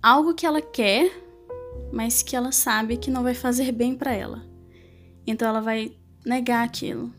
algo 0.02 0.34
que 0.34 0.46
ela 0.46 0.62
quer, 0.62 1.12
mas 1.92 2.22
que 2.22 2.36
ela 2.36 2.52
sabe 2.52 2.98
que 2.98 3.10
não 3.10 3.24
vai 3.24 3.34
fazer 3.34 3.72
bem 3.72 3.96
para 3.96 4.14
ela. 4.14 4.46
Então 5.26 5.48
ela 5.48 5.62
vai 5.62 5.96
negar 6.26 6.64
aquilo, 6.64 7.12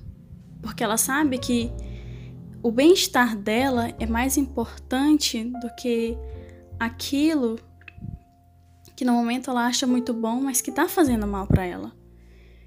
porque 0.63 0.85
ela 0.85 0.97
sabe 0.97 1.39
que 1.39 1.71
o 2.63 2.71
bem-estar 2.71 3.37
dela 3.37 3.95
é 3.99 4.07
mais 4.07 4.37
importante 4.37 5.45
do 5.45 5.75
que 5.77 6.17
aquilo 6.79 7.59
que 8.99 9.05
no 9.05 9.13
momento 9.13 9.49
ela 9.49 9.65
acha 9.65 9.87
muito 9.87 10.13
bom, 10.13 10.41
mas 10.41 10.61
que 10.61 10.73
tá 10.73 10.89
fazendo 10.89 11.25
mal 11.25 11.47
para 11.47 11.65
ela 11.65 11.97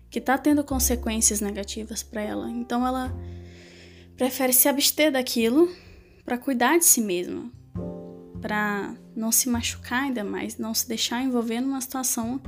que 0.09 0.19
está 0.19 0.37
tendo 0.37 0.63
consequências 0.63 1.41
negativas 1.41 2.01
para 2.01 2.21
ela. 2.21 2.49
Então 2.49 2.85
ela 2.87 3.13
prefere 4.17 4.53
se 4.53 4.69
abster 4.69 5.11
daquilo 5.11 5.69
para 6.23 6.37
cuidar 6.37 6.77
de 6.77 6.85
si 6.85 7.01
mesma, 7.01 7.51
para 8.41 8.93
não 9.13 9.29
se 9.29 9.49
machucar 9.49 10.03
ainda 10.03 10.23
mais, 10.23 10.57
não 10.57 10.73
se 10.73 10.87
deixar 10.87 11.21
envolver 11.21 11.59
numa 11.59 11.81
situação 11.81 12.41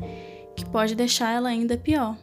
que 0.56 0.66
pode 0.66 0.96
deixar 0.96 1.32
ela 1.32 1.50
ainda 1.50 1.78
pior. 1.78 2.18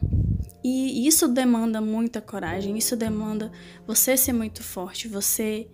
E 0.63 1.07
isso 1.07 1.27
demanda 1.27 1.79
muita 1.79 2.21
coragem, 2.21 2.75
isso 2.75 2.95
demanda 2.95 3.51
você 3.85 4.17
ser 4.17 4.33
muito 4.33 4.63
forte, 4.63 5.07
você 5.07 5.67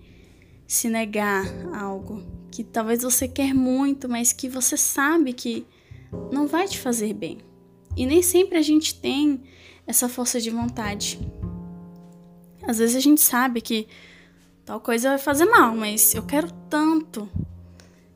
se 0.65 0.89
negar 0.89 1.45
a 1.73 1.81
algo 1.81 2.25
que 2.51 2.61
talvez 2.61 3.03
você 3.03 3.25
quer 3.25 3.53
muito, 3.53 4.09
mas 4.09 4.33
que 4.33 4.49
você 4.49 4.75
sabe 4.77 5.31
que 5.31 5.65
não 6.31 6.47
vai 6.47 6.67
te 6.67 6.79
fazer 6.79 7.13
bem. 7.13 7.39
E 7.95 8.05
nem 8.05 8.21
sempre 8.21 8.57
a 8.57 8.61
gente 8.61 8.95
tem 8.95 9.43
essa 9.85 10.07
força 10.07 10.39
de 10.39 10.49
vontade. 10.49 11.19
Às 12.67 12.79
vezes 12.79 12.95
a 12.95 12.99
gente 12.99 13.21
sabe 13.21 13.61
que 13.61 13.87
tal 14.65 14.79
coisa 14.79 15.09
vai 15.09 15.17
fazer 15.17 15.45
mal, 15.45 15.75
mas 15.75 16.13
eu 16.13 16.23
quero 16.23 16.51
tanto. 16.69 17.29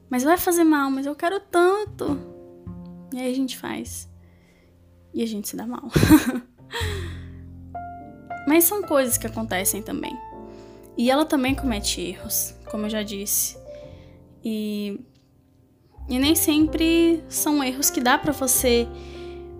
Mas 0.09 0.23
vai 0.23 0.37
fazer 0.37 0.65
mal, 0.65 0.91
mas 0.91 1.05
eu 1.05 1.15
quero 1.15 1.39
tanto. 1.39 2.19
E 3.13 3.19
aí 3.19 3.31
a 3.31 3.35
gente 3.35 3.57
faz. 3.57 4.09
E 5.13 5.23
a 5.23 5.25
gente 5.25 5.47
se 5.47 5.55
dá 5.55 5.65
mal. 5.65 5.89
mas 8.47 8.65
são 8.65 8.81
coisas 8.81 9.17
que 9.17 9.27
acontecem 9.27 9.81
também. 9.81 10.17
E 10.97 11.09
ela 11.09 11.25
também 11.25 11.55
comete 11.55 12.01
erros, 12.01 12.53
como 12.69 12.85
eu 12.85 12.89
já 12.89 13.03
disse. 13.03 13.57
E, 14.43 14.99
e 16.11 16.19
nem 16.19 16.35
sempre 16.35 17.23
são 17.29 17.63
erros 17.63 17.89
que 17.89 18.01
dá 18.01 18.17
para 18.17 18.33
você 18.33 18.85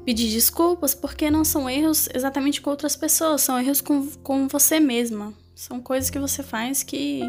pedir 0.04 0.30
desculpas 0.30 0.94
porque 0.94 1.32
não 1.32 1.46
são 1.46 1.70
erros 1.70 2.10
exatamente 2.14 2.60
com 2.60 2.70
outras 2.70 2.94
pessoas, 2.94 3.40
são 3.40 3.58
erros 3.58 3.80
com, 3.80 4.06
com 4.18 4.50
você 4.50 4.78
mesma. 4.78 5.34
São 5.56 5.80
coisas 5.80 6.10
que 6.10 6.20
você 6.20 6.44
faz 6.44 6.84
que, 6.84 7.22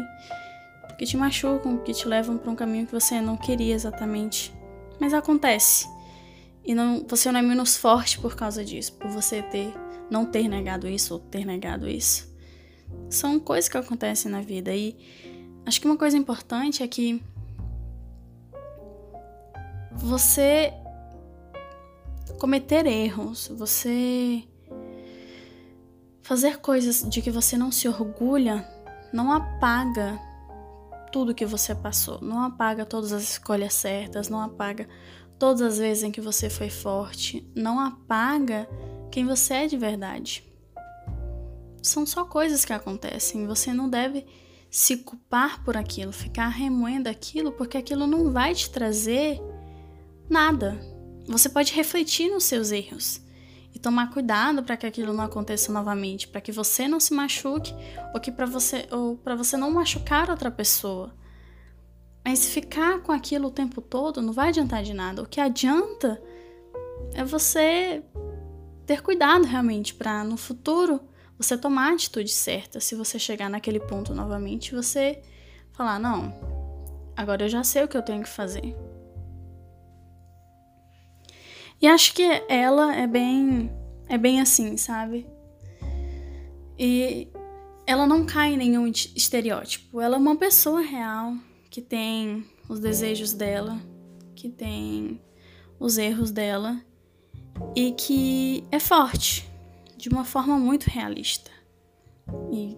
que 0.99 1.05
te 1.05 1.15
machucam, 1.15 1.77
que 1.77 1.93
te 1.93 2.05
levam 2.05 2.37
para 2.37 2.51
um 2.51 2.55
caminho 2.55 2.85
que 2.85 2.91
você 2.91 3.21
não 3.21 3.37
queria 3.37 3.73
exatamente. 3.73 4.53
Mas 4.99 5.13
acontece. 5.13 5.87
E 6.65 6.75
não, 6.75 7.05
você 7.07 7.31
não 7.31 7.39
é 7.39 7.43
menos 7.43 7.77
forte 7.77 8.19
por 8.19 8.35
causa 8.35 8.63
disso, 8.65 8.91
por 8.93 9.09
você 9.09 9.41
ter 9.41 9.73
não 10.09 10.25
ter 10.25 10.49
negado 10.49 10.85
isso 10.85 11.13
ou 11.13 11.19
ter 11.21 11.45
negado 11.45 11.87
isso. 11.87 12.29
São 13.09 13.39
coisas 13.39 13.69
que 13.69 13.77
acontecem 13.77 14.29
na 14.29 14.41
vida 14.41 14.75
e 14.75 14.97
acho 15.65 15.79
que 15.79 15.87
uma 15.87 15.97
coisa 15.97 16.17
importante 16.17 16.83
é 16.83 16.87
que 16.89 17.23
você 19.95 20.73
cometer 22.39 22.85
erros, 22.85 23.47
você 23.47 24.43
fazer 26.21 26.59
coisas 26.59 27.07
de 27.09 27.21
que 27.21 27.31
você 27.31 27.57
não 27.57 27.71
se 27.71 27.87
orgulha, 27.87 28.67
não 29.13 29.31
apaga 29.31 30.19
tudo 31.11 31.35
que 31.35 31.45
você 31.45 31.75
passou, 31.75 32.19
não 32.21 32.41
apaga 32.41 32.85
todas 32.85 33.11
as 33.11 33.23
escolhas 33.23 33.73
certas, 33.73 34.29
não 34.29 34.41
apaga 34.41 34.87
todas 35.37 35.61
as 35.61 35.77
vezes 35.77 36.03
em 36.03 36.11
que 36.11 36.21
você 36.21 36.49
foi 36.49 36.69
forte, 36.69 37.47
não 37.55 37.79
apaga 37.79 38.67
quem 39.11 39.25
você 39.25 39.53
é 39.53 39.67
de 39.67 39.77
verdade. 39.77 40.43
São 41.81 42.05
só 42.05 42.23
coisas 42.23 42.63
que 42.65 42.73
acontecem, 42.73 43.45
você 43.45 43.73
não 43.73 43.89
deve 43.89 44.25
se 44.71 44.97
culpar 44.97 45.63
por 45.63 45.77
aquilo, 45.77 46.11
ficar 46.11 46.47
remoendo 46.47 47.07
aquilo, 47.07 47.51
porque 47.51 47.77
aquilo 47.77 48.07
não 48.07 48.31
vai 48.31 48.55
te 48.55 48.69
trazer 48.71 49.39
nada, 50.29 50.79
você 51.27 51.49
pode 51.49 51.73
refletir 51.73 52.29
nos 52.29 52.43
seus 52.43 52.71
erros 52.71 53.21
e 53.73 53.79
tomar 53.79 54.11
cuidado 54.11 54.61
para 54.63 54.77
que 54.77 54.85
aquilo 54.85 55.13
não 55.13 55.23
aconteça 55.23 55.71
novamente, 55.71 56.27
para 56.27 56.41
que 56.41 56.51
você 56.51 56.87
não 56.87 56.99
se 56.99 57.13
machuque 57.13 57.73
ou 58.13 58.19
que 58.19 58.31
para 58.31 58.45
você 58.45 58.87
ou 58.91 59.17
para 59.17 59.35
você 59.35 59.57
não 59.57 59.71
machucar 59.71 60.29
outra 60.29 60.51
pessoa. 60.51 61.13
Mas 62.23 62.47
ficar 62.47 63.01
com 63.01 63.11
aquilo 63.11 63.47
o 63.47 63.51
tempo 63.51 63.81
todo 63.81 64.21
não 64.21 64.31
vai 64.31 64.49
adiantar 64.49 64.83
de 64.83 64.93
nada. 64.93 65.21
O 65.21 65.27
que 65.27 65.41
adianta 65.41 66.21
é 67.13 67.23
você 67.23 68.03
ter 68.85 69.01
cuidado 69.01 69.45
realmente 69.45 69.93
para 69.93 70.23
no 70.23 70.37
futuro 70.37 71.01
você 71.37 71.57
tomar 71.57 71.89
a 71.89 71.93
atitude 71.93 72.31
certa. 72.31 72.79
Se 72.79 72.95
você 72.95 73.17
chegar 73.17 73.49
naquele 73.49 73.79
ponto 73.79 74.13
novamente, 74.13 74.75
você 74.75 75.21
falar: 75.71 75.99
não, 75.99 76.33
agora 77.15 77.45
eu 77.45 77.49
já 77.49 77.63
sei 77.63 77.83
o 77.83 77.87
que 77.87 77.97
eu 77.97 78.03
tenho 78.03 78.23
que 78.23 78.29
fazer. 78.29 78.75
E 81.83 81.87
acho 81.87 82.13
que 82.13 82.23
ela 82.47 82.95
é 82.95 83.05
bem. 83.05 83.69
É 84.07 84.17
bem 84.17 84.39
assim, 84.39 84.77
sabe? 84.77 85.27
E 86.79 87.27
ela 87.85 88.07
não 88.07 88.25
cai 88.25 88.53
em 88.53 88.57
nenhum 88.57 88.87
estereótipo. 88.87 89.99
Ela 89.99 90.15
é 90.15 90.17
uma 90.17 90.37
pessoa 90.37 90.79
real 90.79 91.35
que 91.69 91.81
tem 91.81 92.45
os 92.69 92.79
desejos 92.79 93.33
dela, 93.33 93.81
que 94.33 94.47
tem 94.47 95.21
os 95.77 95.97
erros 95.97 96.31
dela 96.31 96.81
e 97.75 97.91
que 97.91 98.63
é 98.71 98.79
forte 98.79 99.45
de 99.97 100.07
uma 100.07 100.23
forma 100.23 100.57
muito 100.57 100.85
realista. 100.85 101.51
E 102.49 102.77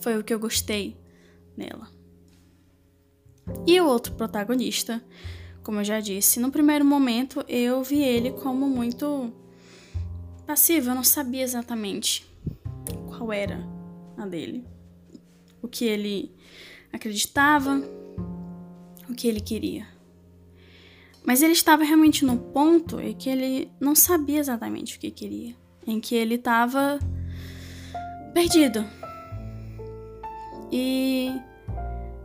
foi 0.00 0.16
o 0.16 0.24
que 0.24 0.32
eu 0.32 0.40
gostei 0.40 0.96
nela. 1.54 1.86
E 3.66 3.78
o 3.78 3.86
outro 3.86 4.14
protagonista, 4.14 5.04
como 5.62 5.80
eu 5.80 5.84
já 5.84 6.00
disse, 6.00 6.40
no 6.40 6.50
primeiro 6.50 6.84
momento 6.84 7.44
eu 7.48 7.82
vi 7.82 8.02
ele 8.02 8.32
como 8.32 8.66
muito 8.68 9.32
passivo, 10.46 10.90
eu 10.90 10.94
não 10.94 11.04
sabia 11.04 11.42
exatamente 11.42 12.26
qual 13.08 13.32
era 13.32 13.66
a 14.16 14.26
dele, 14.26 14.64
o 15.62 15.68
que 15.68 15.84
ele 15.84 16.32
acreditava, 16.92 17.82
o 19.08 19.14
que 19.14 19.28
ele 19.28 19.40
queria. 19.40 19.86
Mas 21.24 21.40
ele 21.40 21.52
estava 21.52 21.84
realmente 21.84 22.24
no 22.24 22.36
ponto 22.36 23.00
em 23.00 23.14
que 23.14 23.30
ele 23.30 23.70
não 23.78 23.94
sabia 23.94 24.40
exatamente 24.40 24.96
o 24.96 25.00
que 25.00 25.10
queria, 25.10 25.54
em 25.86 26.00
que 26.00 26.16
ele 26.16 26.34
estava 26.34 26.98
perdido. 28.34 28.84
E 30.72 31.30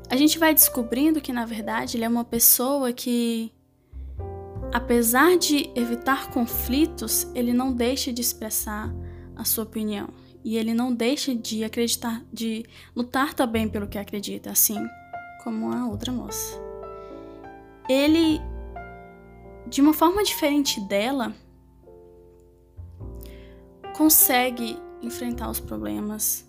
a 0.10 0.16
gente 0.16 0.40
vai 0.40 0.54
descobrindo 0.54 1.22
que 1.22 1.34
na 1.34 1.46
verdade 1.46 1.98
ele 1.98 2.06
é 2.06 2.10
uma 2.10 2.24
pessoa 2.24 2.94
que 2.94 3.52
apesar 4.72 5.38
de 5.38 5.70
evitar 5.76 6.30
conflitos, 6.30 7.28
ele 7.34 7.54
não 7.54 7.74
deixa 7.74 8.12
de 8.12 8.22
expressar 8.22 8.94
a 9.36 9.44
sua 9.44 9.64
opinião 9.64 10.10
e 10.44 10.58
ele 10.58 10.74
não 10.74 10.94
deixa 10.94 11.36
de 11.36 11.64
acreditar, 11.64 12.24
de 12.32 12.66
lutar 12.96 13.34
também 13.34 13.68
pelo 13.68 13.88
que 13.88 13.98
acredita, 13.98 14.52
assim 14.52 14.78
como 15.44 15.72
a 15.72 15.88
outra 15.88 16.12
moça. 16.12 16.62
Ele 17.90 18.40
de 19.70 19.82
uma 19.82 19.94
forma 19.94 20.24
diferente 20.24 20.80
dela, 20.82 21.36
consegue 23.96 24.78
enfrentar 25.02 25.50
os 25.50 25.60
problemas 25.60 26.48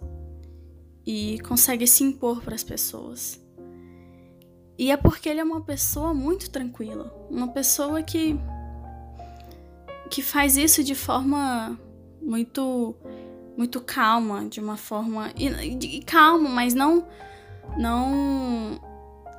e 1.04 1.38
consegue 1.40 1.86
se 1.86 2.04
impor 2.04 2.40
para 2.42 2.54
as 2.54 2.62
pessoas. 2.62 3.40
E 4.78 4.90
é 4.90 4.96
porque 4.96 5.28
ele 5.28 5.40
é 5.40 5.44
uma 5.44 5.60
pessoa 5.60 6.14
muito 6.14 6.48
tranquila, 6.50 7.12
uma 7.30 7.48
pessoa 7.48 8.02
que 8.02 8.38
que 10.10 10.22
faz 10.22 10.56
isso 10.56 10.82
de 10.82 10.94
forma 10.94 11.78
muito 12.22 12.94
muito 13.56 13.80
calma, 13.80 14.46
de 14.48 14.60
uma 14.60 14.76
forma 14.76 15.32
e, 15.36 15.48
e 15.98 16.02
calma, 16.02 16.48
mas 16.48 16.74
não 16.74 17.06
não 17.76 18.80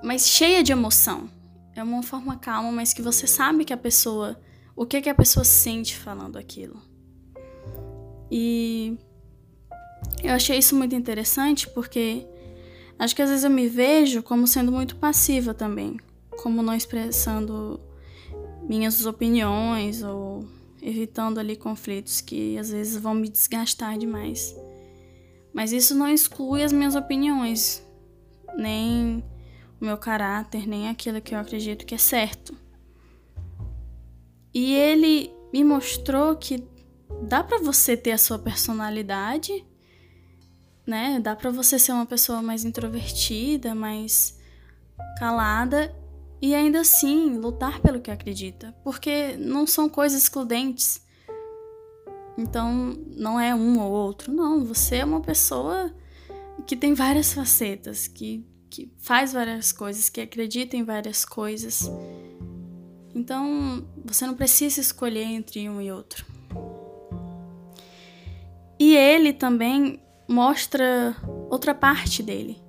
mas 0.04 0.28
cheia 0.28 0.64
de 0.64 0.72
emoção. 0.72 1.30
É 1.76 1.84
uma 1.84 2.04
forma 2.04 2.38
calma, 2.38 2.72
mas 2.72 2.94
que 2.94 3.02
você 3.02 3.28
sabe 3.28 3.64
que 3.64 3.74
a 3.74 3.78
pessoa. 3.78 4.40
O 4.76 4.86
que, 4.86 5.02
que 5.02 5.10
a 5.10 5.16
pessoa 5.16 5.44
sente 5.44 5.96
falando 5.96 6.38
aquilo. 6.38 6.82
E 8.32 8.98
eu 10.24 10.34
achei 10.34 10.58
isso 10.58 10.76
muito 10.76 10.96
interessante 10.96 11.68
porque 11.70 12.26
acho 13.00 13.16
que 13.16 13.22
às 13.22 13.30
vezes 13.30 13.46
eu 13.46 13.50
me 13.50 13.68
vejo 13.68 14.22
como 14.22 14.46
sendo 14.46 14.72
muito 14.72 14.98
passiva 14.98 15.54
também, 15.54 15.98
como 16.44 16.62
não 16.62 16.76
expressando 16.76 17.80
minhas 18.68 19.06
opiniões 19.06 20.04
ou 20.04 20.46
evitando 20.82 21.40
ali 21.40 21.56
conflitos 21.56 22.22
que 22.22 22.58
às 22.58 22.70
vezes 22.70 23.02
vão 23.02 23.14
me 23.14 23.30
desgastar 23.30 23.98
demais. 23.98 24.56
Mas 25.54 25.72
isso 25.72 25.96
não 25.96 26.08
exclui 26.08 26.64
as 26.64 26.72
minhas 26.72 26.96
opiniões, 26.96 27.84
nem 28.56 29.24
o 29.82 29.86
meu 29.86 29.98
caráter, 29.98 30.68
nem 30.68 30.90
aquilo 30.90 31.22
que 31.22 31.34
eu 31.34 31.40
acredito 31.40 31.86
que 31.86 31.96
é 31.96 31.98
certo. 31.98 32.56
E 34.54 34.74
ele 34.74 35.32
me 35.54 35.64
mostrou 35.64 36.36
que 36.36 36.64
dá 37.24 37.44
para 37.44 37.60
você 37.60 37.96
ter 37.98 38.12
a 38.12 38.18
sua 38.18 38.38
personalidade, 38.38 39.66
né? 40.90 41.20
Dá 41.20 41.36
para 41.36 41.52
você 41.52 41.78
ser 41.78 41.92
uma 41.92 42.06
pessoa 42.06 42.42
mais 42.42 42.66
introvertida, 42.66 43.76
mais 43.76 44.38
calada 45.18 45.96
e 46.42 46.56
ainda 46.56 46.82
assim 46.82 47.38
lutar 47.38 47.80
pelo 47.80 48.02
que 48.02 48.12
acredita, 48.12 48.76
porque 48.84 49.36
não 49.38 49.68
são 49.68 49.88
coisas 49.88 50.24
excludentes. 50.24 51.02
Então, 52.38 52.98
não 53.16 53.40
é 53.40 53.54
um 53.54 53.80
ou 53.80 53.92
outro, 53.92 54.34
não, 54.34 54.64
você 54.64 54.98
é 54.98 55.06
uma 55.06 55.22
pessoa 55.22 55.94
que 56.66 56.76
tem 56.76 56.94
várias 56.94 57.34
facetas, 57.34 58.08
que 58.08 58.46
que 58.70 58.92
faz 59.00 59.34
várias 59.34 59.72
coisas, 59.72 60.10
que 60.10 60.22
acredita 60.22 60.78
em 60.78 60.84
várias 60.84 61.26
coisas. 61.26 61.90
Então, 63.16 63.84
você 64.06 64.28
não 64.28 64.36
precisa 64.36 64.80
escolher 64.80 65.24
entre 65.24 65.68
um 65.68 65.82
e 65.82 65.92
outro. 65.92 66.26
E 68.80 68.96
ele 68.96 69.34
também 69.34 70.00
mostra 70.30 71.16
outra 71.50 71.74
parte 71.74 72.24
dele, 72.24 72.62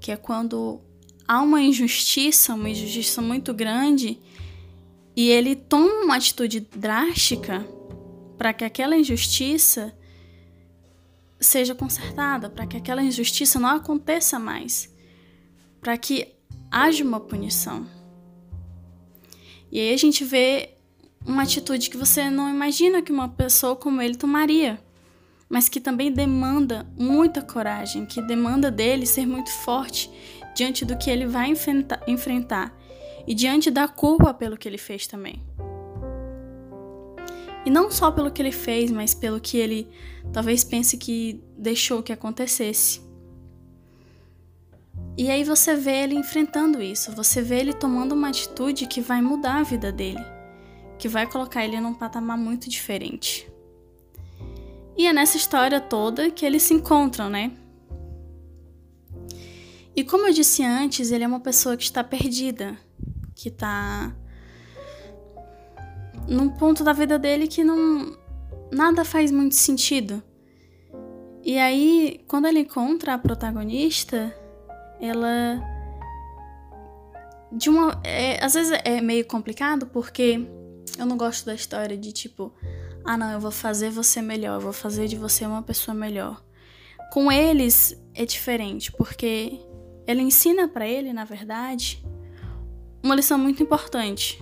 que 0.00 0.12
é 0.12 0.16
quando 0.16 0.80
há 1.26 1.40
uma 1.40 1.62
injustiça, 1.62 2.54
uma 2.54 2.68
injustiça 2.68 3.22
muito 3.22 3.54
grande, 3.54 4.18
e 5.16 5.30
ele 5.30 5.56
toma 5.56 6.04
uma 6.04 6.16
atitude 6.16 6.60
drástica 6.60 7.66
para 8.36 8.52
que 8.52 8.64
aquela 8.64 8.96
injustiça 8.96 9.96
seja 11.40 11.74
consertada, 11.74 12.50
para 12.50 12.66
que 12.66 12.76
aquela 12.76 13.02
injustiça 13.02 13.58
não 13.58 13.68
aconteça 13.70 14.38
mais 14.38 14.92
para 15.80 15.96
que 15.96 16.34
haja 16.70 17.04
uma 17.04 17.20
punição. 17.20 17.86
E 19.70 19.78
aí 19.78 19.92
a 19.92 19.96
gente 19.96 20.24
vê 20.24 20.74
uma 21.24 21.42
atitude 21.42 21.90
que 21.90 21.96
você 21.96 22.30
não 22.30 22.48
imagina 22.48 23.02
que 23.02 23.12
uma 23.12 23.28
pessoa 23.28 23.76
como 23.76 24.00
ele 24.00 24.16
tomaria, 24.16 24.82
mas 25.48 25.68
que 25.68 25.80
também 25.80 26.12
demanda 26.12 26.86
muita 26.98 27.40
coragem, 27.40 28.04
que 28.04 28.20
demanda 28.20 28.70
dele 28.70 29.06
ser 29.06 29.26
muito 29.26 29.50
forte 29.50 30.10
diante 30.54 30.84
do 30.84 30.96
que 30.96 31.10
ele 31.10 31.26
vai 31.26 31.52
enfrentar 32.06 32.76
e 33.26 33.34
diante 33.34 33.70
da 33.70 33.86
culpa 33.86 34.34
pelo 34.34 34.56
que 34.56 34.68
ele 34.68 34.78
fez 34.78 35.06
também. 35.06 35.42
E 37.64 37.70
não 37.70 37.90
só 37.90 38.10
pelo 38.10 38.30
que 38.30 38.40
ele 38.40 38.52
fez, 38.52 38.90
mas 38.90 39.14
pelo 39.14 39.40
que 39.40 39.56
ele 39.56 39.88
talvez 40.32 40.64
pense 40.64 40.96
que 40.96 41.42
deixou 41.56 42.02
que 42.02 42.12
acontecesse. 42.12 43.00
E 45.16 45.30
aí 45.30 45.42
você 45.42 45.74
vê 45.74 46.04
ele 46.04 46.14
enfrentando 46.14 46.80
isso, 46.80 47.10
você 47.12 47.42
vê 47.42 47.58
ele 47.58 47.72
tomando 47.72 48.12
uma 48.12 48.28
atitude 48.28 48.86
que 48.86 49.00
vai 49.00 49.20
mudar 49.20 49.56
a 49.56 49.62
vida 49.62 49.90
dele, 49.90 50.24
que 50.98 51.08
vai 51.08 51.26
colocar 51.26 51.64
ele 51.64 51.80
num 51.80 51.92
patamar 51.92 52.38
muito 52.38 52.70
diferente. 52.70 53.50
E 54.98 55.06
é 55.06 55.12
nessa 55.12 55.36
história 55.36 55.80
toda 55.80 56.28
que 56.28 56.44
eles 56.44 56.64
se 56.64 56.74
encontram, 56.74 57.30
né? 57.30 57.52
E 59.94 60.02
como 60.02 60.26
eu 60.26 60.32
disse 60.32 60.64
antes, 60.64 61.12
ele 61.12 61.22
é 61.22 61.26
uma 61.26 61.38
pessoa 61.38 61.76
que 61.76 61.84
está 61.84 62.02
perdida, 62.02 62.76
que 63.32 63.48
está 63.48 64.12
num 66.26 66.48
ponto 66.48 66.82
da 66.82 66.92
vida 66.92 67.16
dele 67.16 67.46
que 67.46 67.62
não 67.62 68.18
nada 68.72 69.04
faz 69.04 69.30
muito 69.30 69.54
sentido. 69.54 70.20
E 71.44 71.58
aí, 71.58 72.20
quando 72.26 72.46
ele 72.46 72.60
encontra 72.60 73.14
a 73.14 73.18
protagonista, 73.18 74.34
ela 75.00 75.62
de 77.52 77.70
uma 77.70 78.00
é, 78.04 78.44
às 78.44 78.54
vezes 78.54 78.78
é 78.84 79.00
meio 79.00 79.24
complicado 79.24 79.86
porque 79.86 80.46
eu 80.98 81.06
não 81.06 81.16
gosto 81.16 81.46
da 81.46 81.54
história 81.54 81.96
de 81.96 82.12
tipo 82.12 82.52
ah 83.08 83.16
não 83.16 83.30
eu 83.30 83.40
vou 83.40 83.50
fazer 83.50 83.90
você 83.90 84.20
melhor 84.20 84.54
eu 84.54 84.60
vou 84.60 84.72
fazer 84.72 85.08
de 85.08 85.16
você 85.16 85.46
uma 85.46 85.62
pessoa 85.62 85.94
melhor 85.94 86.42
com 87.12 87.30
eles 87.32 87.98
é 88.14 88.24
diferente 88.24 88.92
porque 88.92 89.60
ela 90.06 90.20
ensina 90.20 90.68
para 90.68 90.86
ele 90.86 91.12
na 91.12 91.24
verdade 91.24 92.04
uma 93.02 93.14
lição 93.14 93.38
muito 93.38 93.62
importante 93.62 94.38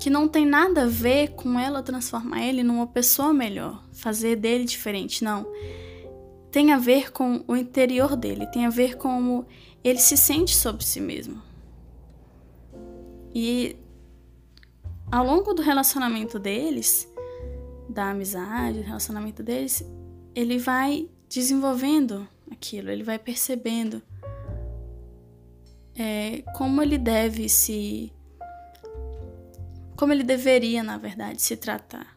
que 0.00 0.08
não 0.08 0.28
tem 0.28 0.46
nada 0.46 0.82
a 0.84 0.86
ver 0.86 1.30
com 1.30 1.58
ela 1.58 1.82
transformar 1.82 2.42
ele 2.42 2.62
numa 2.62 2.86
pessoa 2.86 3.32
melhor 3.32 3.84
fazer 3.92 4.36
dele 4.36 4.64
diferente 4.64 5.22
não 5.22 5.46
tem 6.50 6.72
a 6.72 6.78
ver 6.78 7.12
com 7.12 7.44
o 7.46 7.54
interior 7.54 8.16
dele, 8.16 8.46
tem 8.46 8.66
a 8.66 8.70
ver 8.70 8.96
com 8.96 9.08
como 9.08 9.46
ele 9.82 9.98
se 9.98 10.16
sente 10.16 10.56
sobre 10.56 10.84
si 10.84 11.00
mesmo. 11.00 11.40
E 13.34 13.76
ao 15.10 15.24
longo 15.24 15.54
do 15.54 15.62
relacionamento 15.62 16.38
deles, 16.38 17.07
da 17.88 18.10
amizade, 18.10 18.78
do 18.78 18.84
relacionamento 18.84 19.42
deles, 19.42 19.84
ele 20.34 20.58
vai 20.58 21.08
desenvolvendo 21.28 22.26
aquilo, 22.50 22.90
ele 22.90 23.02
vai 23.02 23.18
percebendo 23.18 24.02
é, 25.96 26.42
como 26.56 26.80
ele 26.82 26.96
deve 26.96 27.48
se. 27.48 28.12
Como 29.96 30.12
ele 30.12 30.22
deveria, 30.22 30.82
na 30.82 30.96
verdade, 30.96 31.42
se 31.42 31.56
tratar. 31.56 32.16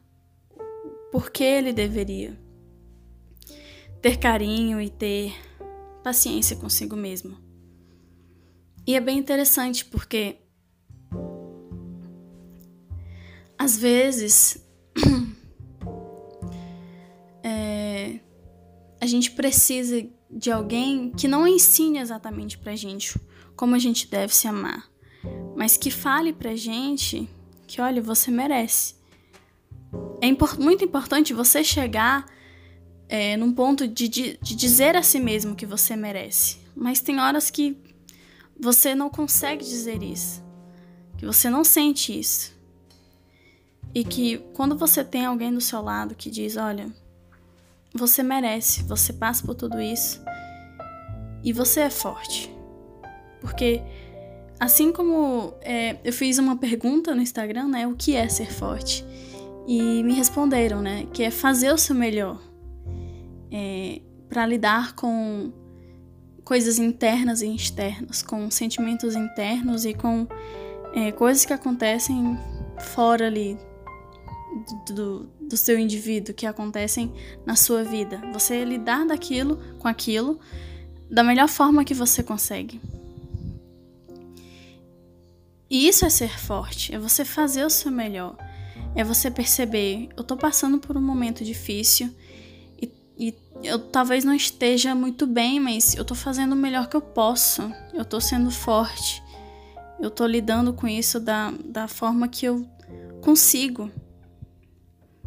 Por 1.11 1.31
que 1.31 1.43
ele 1.43 1.73
deveria 1.73 2.37
ter 4.01 4.17
carinho 4.17 4.79
e 4.81 4.89
ter 4.89 5.33
paciência 6.03 6.55
consigo 6.55 6.95
mesmo. 6.95 7.37
E 8.85 8.95
é 8.95 8.99
bem 8.99 9.19
interessante 9.19 9.85
porque 9.85 10.37
às 13.57 13.77
vezes 13.77 14.65
a 19.01 19.07
gente 19.07 19.31
precisa 19.31 20.07
de 20.29 20.51
alguém 20.51 21.09
que 21.09 21.27
não 21.27 21.47
ensine 21.47 21.97
exatamente 21.97 22.55
pra 22.57 22.75
gente 22.75 23.19
como 23.55 23.73
a 23.73 23.79
gente 23.79 24.07
deve 24.07 24.33
se 24.33 24.47
amar, 24.47 24.87
mas 25.55 25.75
que 25.75 25.89
fale 25.89 26.31
pra 26.31 26.55
gente 26.55 27.27
que, 27.65 27.81
olha, 27.81 28.01
você 28.01 28.29
merece. 28.29 28.95
É 30.21 30.27
muito 30.61 30.85
importante 30.85 31.33
você 31.33 31.63
chegar 31.63 32.25
é, 33.09 33.35
num 33.35 33.51
ponto 33.51 33.87
de, 33.87 34.07
de, 34.07 34.37
de 34.41 34.55
dizer 34.55 34.95
a 34.95 35.01
si 35.01 35.19
mesmo 35.19 35.55
que 35.55 35.65
você 35.65 35.95
merece. 35.95 36.59
Mas 36.75 37.01
tem 37.01 37.19
horas 37.19 37.49
que 37.49 37.77
você 38.59 38.93
não 38.93 39.09
consegue 39.09 39.65
dizer 39.65 40.03
isso, 40.03 40.43
que 41.17 41.25
você 41.25 41.49
não 41.49 41.63
sente 41.63 42.17
isso. 42.17 42.55
E 43.93 44.03
que 44.03 44.37
quando 44.53 44.77
você 44.77 45.03
tem 45.03 45.25
alguém 45.25 45.51
do 45.51 45.59
seu 45.59 45.81
lado 45.81 46.15
que 46.15 46.29
diz: 46.29 46.55
Olha, 46.55 46.89
você 47.93 48.23
merece, 48.23 48.83
você 48.83 49.11
passa 49.13 49.45
por 49.45 49.55
tudo 49.55 49.81
isso 49.81 50.21
e 51.43 51.51
você 51.51 51.81
é 51.81 51.89
forte. 51.89 52.53
Porque, 53.39 53.81
assim 54.59 54.91
como 54.91 55.53
é, 55.61 55.97
eu 56.03 56.13
fiz 56.13 56.37
uma 56.37 56.55
pergunta 56.57 57.13
no 57.15 57.21
Instagram, 57.21 57.67
né? 57.67 57.87
O 57.87 57.95
que 57.95 58.15
é 58.15 58.27
ser 58.29 58.51
forte? 58.51 59.05
E 59.67 60.03
me 60.03 60.13
responderam, 60.13 60.81
né? 60.81 61.07
Que 61.13 61.23
é 61.23 61.31
fazer 61.31 61.71
o 61.71 61.77
seu 61.77 61.95
melhor 61.95 62.39
é, 63.51 64.01
para 64.29 64.45
lidar 64.45 64.93
com 64.95 65.51
coisas 66.43 66.79
internas 66.79 67.41
e 67.41 67.53
externas, 67.53 68.23
com 68.23 68.49
sentimentos 68.49 69.15
internos 69.15 69.85
e 69.85 69.93
com 69.93 70.27
é, 70.93 71.11
coisas 71.11 71.45
que 71.45 71.53
acontecem 71.53 72.37
fora 72.77 73.27
ali 73.27 73.57
do, 74.93 75.29
do 75.39 75.57
seu 75.57 75.79
indivíduo, 75.79 76.33
que 76.33 76.45
acontecem 76.45 77.13
na 77.45 77.55
sua 77.55 77.83
vida. 77.83 78.21
Você 78.33 78.63
lidar 78.65 79.05
daquilo 79.05 79.57
com 79.79 79.87
aquilo 79.87 80.39
da 81.09 81.23
melhor 81.23 81.47
forma 81.47 81.83
que 81.83 81.93
você 81.93 82.23
consegue. 82.23 82.81
E 85.69 85.87
isso 85.87 86.05
é 86.05 86.09
ser 86.09 86.37
forte, 86.37 86.93
é 86.93 86.99
você 86.99 87.23
fazer 87.23 87.65
o 87.65 87.69
seu 87.69 87.91
melhor. 87.91 88.35
É 88.93 89.03
você 89.03 89.31
perceber, 89.31 90.09
eu 90.17 90.23
tô 90.23 90.35
passando 90.35 90.77
por 90.79 90.97
um 90.97 91.01
momento 91.01 91.45
difícil 91.45 92.13
e 93.21 93.37
eu 93.63 93.77
talvez 93.77 94.23
não 94.25 94.33
esteja 94.33 94.95
muito 94.95 95.27
bem, 95.27 95.59
mas 95.59 95.93
eu 95.93 96.03
tô 96.03 96.15
fazendo 96.15 96.53
o 96.53 96.55
melhor 96.55 96.89
que 96.89 96.95
eu 96.95 97.01
posso. 97.01 97.61
Eu 97.93 98.03
tô 98.03 98.19
sendo 98.19 98.49
forte. 98.49 99.21
Eu 99.99 100.09
tô 100.09 100.25
lidando 100.25 100.73
com 100.73 100.87
isso 100.87 101.19
da, 101.19 101.53
da 101.63 101.87
forma 101.87 102.27
que 102.27 102.47
eu 102.47 102.67
consigo. 103.21 103.91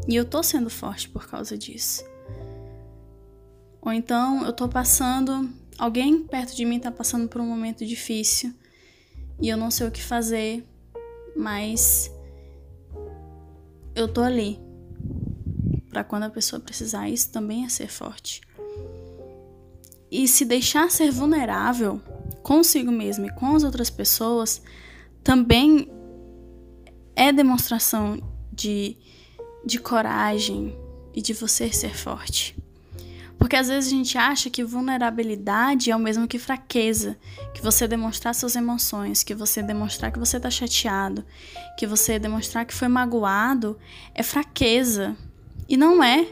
E 0.06 0.14
eu 0.14 0.24
tô 0.24 0.42
sendo 0.42 0.68
forte 0.68 1.08
por 1.08 1.26
causa 1.26 1.56
disso. 1.56 2.04
Ou 3.80 3.92
então 3.92 4.44
eu 4.44 4.52
tô 4.52 4.68
passando. 4.68 5.48
Alguém 5.78 6.22
perto 6.22 6.54
de 6.54 6.64
mim 6.64 6.78
tá 6.78 6.90
passando 6.90 7.28
por 7.28 7.40
um 7.40 7.46
momento 7.46 7.84
difícil. 7.84 8.52
E 9.40 9.48
eu 9.48 9.56
não 9.56 9.70
sei 9.70 9.86
o 9.86 9.90
que 9.90 10.02
fazer. 10.02 10.64
Mas. 11.36 12.10
Eu 13.94 14.08
tô 14.08 14.22
ali 14.22 14.58
para 15.94 16.02
quando 16.02 16.24
a 16.24 16.30
pessoa 16.30 16.58
precisar, 16.58 17.08
isso 17.08 17.30
também 17.30 17.64
é 17.64 17.68
ser 17.68 17.88
forte. 17.88 18.40
E 20.10 20.26
se 20.26 20.44
deixar 20.44 20.90
ser 20.90 21.12
vulnerável 21.12 22.02
consigo 22.42 22.90
mesmo 22.90 23.26
e 23.26 23.30
com 23.30 23.54
as 23.54 23.62
outras 23.62 23.88
pessoas 23.90 24.60
também 25.22 25.88
é 27.14 27.32
demonstração 27.32 28.20
de, 28.52 28.96
de 29.64 29.78
coragem 29.78 30.76
e 31.14 31.22
de 31.22 31.32
você 31.32 31.72
ser 31.72 31.94
forte. 31.96 32.56
Porque 33.38 33.56
às 33.56 33.68
vezes 33.68 33.92
a 33.92 33.96
gente 33.96 34.16
acha 34.16 34.48
que 34.48 34.64
vulnerabilidade 34.64 35.90
é 35.90 35.96
o 35.96 35.98
mesmo 35.98 36.26
que 36.26 36.38
fraqueza, 36.38 37.16
que 37.52 37.60
você 37.60 37.86
demonstrar 37.86 38.34
suas 38.34 38.56
emoções, 38.56 39.22
que 39.22 39.34
você 39.34 39.62
demonstrar 39.62 40.10
que 40.10 40.18
você 40.18 40.40
tá 40.40 40.50
chateado, 40.50 41.24
que 41.78 41.86
você 41.86 42.18
demonstrar 42.18 42.64
que 42.64 42.72
foi 42.72 42.88
magoado 42.88 43.78
é 44.14 44.22
fraqueza. 44.22 45.16
E 45.68 45.76
não 45.76 46.02
é. 46.02 46.26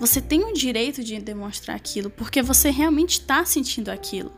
Você 0.00 0.20
tem 0.20 0.44
o 0.44 0.54
direito 0.54 1.04
de 1.04 1.18
demonstrar 1.20 1.76
aquilo 1.76 2.08
porque 2.08 2.40
você 2.40 2.70
realmente 2.70 3.20
está 3.20 3.44
sentindo 3.44 3.90
aquilo. 3.90 4.32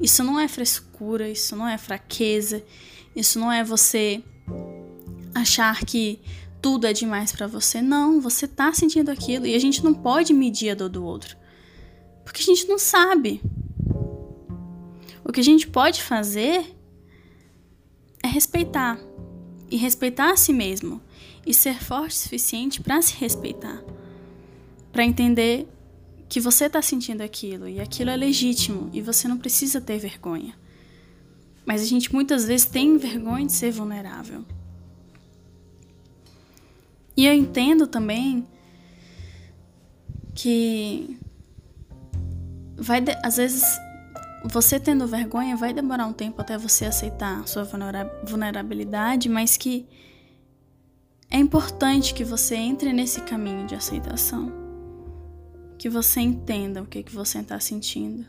Isso 0.00 0.22
não 0.22 0.38
é 0.38 0.48
frescura, 0.48 1.28
isso 1.28 1.56
não 1.56 1.66
é 1.66 1.78
fraqueza, 1.78 2.62
isso 3.16 3.38
não 3.38 3.50
é 3.50 3.64
você 3.64 4.22
achar 5.34 5.84
que 5.84 6.20
tudo 6.60 6.86
é 6.86 6.92
demais 6.92 7.32
para 7.32 7.46
você. 7.46 7.80
Não, 7.80 8.20
você 8.20 8.44
está 8.44 8.72
sentindo 8.72 9.10
aquilo 9.10 9.46
e 9.46 9.54
a 9.54 9.58
gente 9.58 9.84
não 9.84 9.94
pode 9.94 10.32
medir 10.32 10.70
a 10.70 10.74
dor 10.74 10.88
do 10.88 11.04
outro. 11.04 11.36
Porque 12.24 12.42
a 12.42 12.44
gente 12.44 12.68
não 12.68 12.78
sabe. 12.78 13.40
O 15.24 15.32
que 15.32 15.40
a 15.40 15.44
gente 15.44 15.66
pode 15.68 16.02
fazer 16.02 16.74
é 18.22 18.28
respeitar 18.28 18.98
e 19.70 19.76
respeitar 19.76 20.32
a 20.32 20.36
si 20.36 20.52
mesmo 20.52 21.00
e 21.46 21.54
ser 21.54 21.82
forte 21.82 22.16
o 22.16 22.18
suficiente 22.18 22.80
para 22.80 23.00
se 23.00 23.14
respeitar, 23.14 23.82
para 24.92 25.04
entender 25.04 25.68
que 26.28 26.40
você 26.40 26.66
está 26.66 26.82
sentindo 26.82 27.22
aquilo 27.22 27.68
e 27.68 27.80
aquilo 27.80 28.10
é 28.10 28.16
legítimo 28.16 28.90
e 28.92 29.00
você 29.00 29.28
não 29.28 29.38
precisa 29.38 29.80
ter 29.80 29.98
vergonha. 29.98 30.54
Mas 31.64 31.82
a 31.82 31.84
gente 31.84 32.12
muitas 32.12 32.46
vezes 32.46 32.66
tem 32.66 32.96
vergonha 32.96 33.46
de 33.46 33.52
ser 33.52 33.70
vulnerável. 33.70 34.44
E 37.18 37.26
eu 37.26 37.34
entendo 37.34 37.88
também 37.88 38.46
que 40.36 41.18
vai 42.76 43.00
de, 43.00 43.10
às 43.24 43.38
vezes 43.38 43.64
você 44.44 44.78
tendo 44.78 45.04
vergonha 45.04 45.56
vai 45.56 45.72
demorar 45.74 46.06
um 46.06 46.12
tempo 46.12 46.40
até 46.40 46.56
você 46.56 46.84
aceitar 46.84 47.44
sua 47.48 47.64
vulnerabilidade, 48.22 49.28
mas 49.28 49.56
que 49.56 49.84
é 51.28 51.38
importante 51.38 52.14
que 52.14 52.22
você 52.22 52.54
entre 52.54 52.92
nesse 52.92 53.20
caminho 53.22 53.66
de 53.66 53.74
aceitação, 53.74 54.52
que 55.76 55.88
você 55.88 56.20
entenda 56.20 56.82
o 56.82 56.86
que, 56.86 57.02
que 57.02 57.12
você 57.12 57.40
está 57.40 57.58
sentindo. 57.58 58.24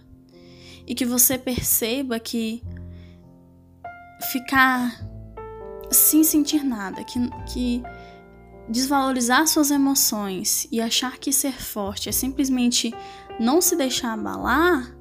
E 0.88 0.96
que 0.96 1.06
você 1.06 1.38
perceba 1.38 2.20
que 2.20 2.64
ficar 4.32 5.00
sem 5.92 6.24
sentir 6.24 6.64
nada, 6.64 7.04
que, 7.04 7.20
que 7.54 7.84
desvalorizar 8.70 9.48
suas 9.48 9.72
emoções 9.72 10.68
e 10.72 10.80
achar 10.80 11.18
que 11.18 11.34
ser 11.34 11.54
forte 11.54 12.08
é 12.08 12.12
simplesmente 12.12 12.94
não 13.40 13.62
se 13.62 13.76
deixar 13.76 14.14
abalar, 14.14 14.96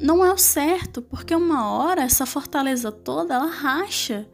não 0.00 0.24
é 0.24 0.32
o 0.32 0.38
certo, 0.38 1.02
porque 1.02 1.34
uma 1.34 1.70
hora 1.70 2.02
essa 2.02 2.26
fortaleza 2.26 2.90
toda 2.90 3.34
ela 3.34 3.46
racha 3.46 4.28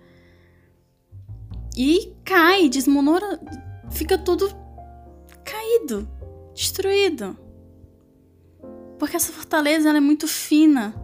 e 1.77 2.15
cai, 2.25 2.69
desmonora, 2.69 3.41
fica 3.91 4.17
tudo 4.17 4.49
caído, 5.45 6.09
destruído. 6.55 7.37
Porque 8.99 9.17
essa 9.17 9.33
fortaleza 9.33 9.89
é 9.91 10.01
muito 10.01 10.29
fina 10.29 10.95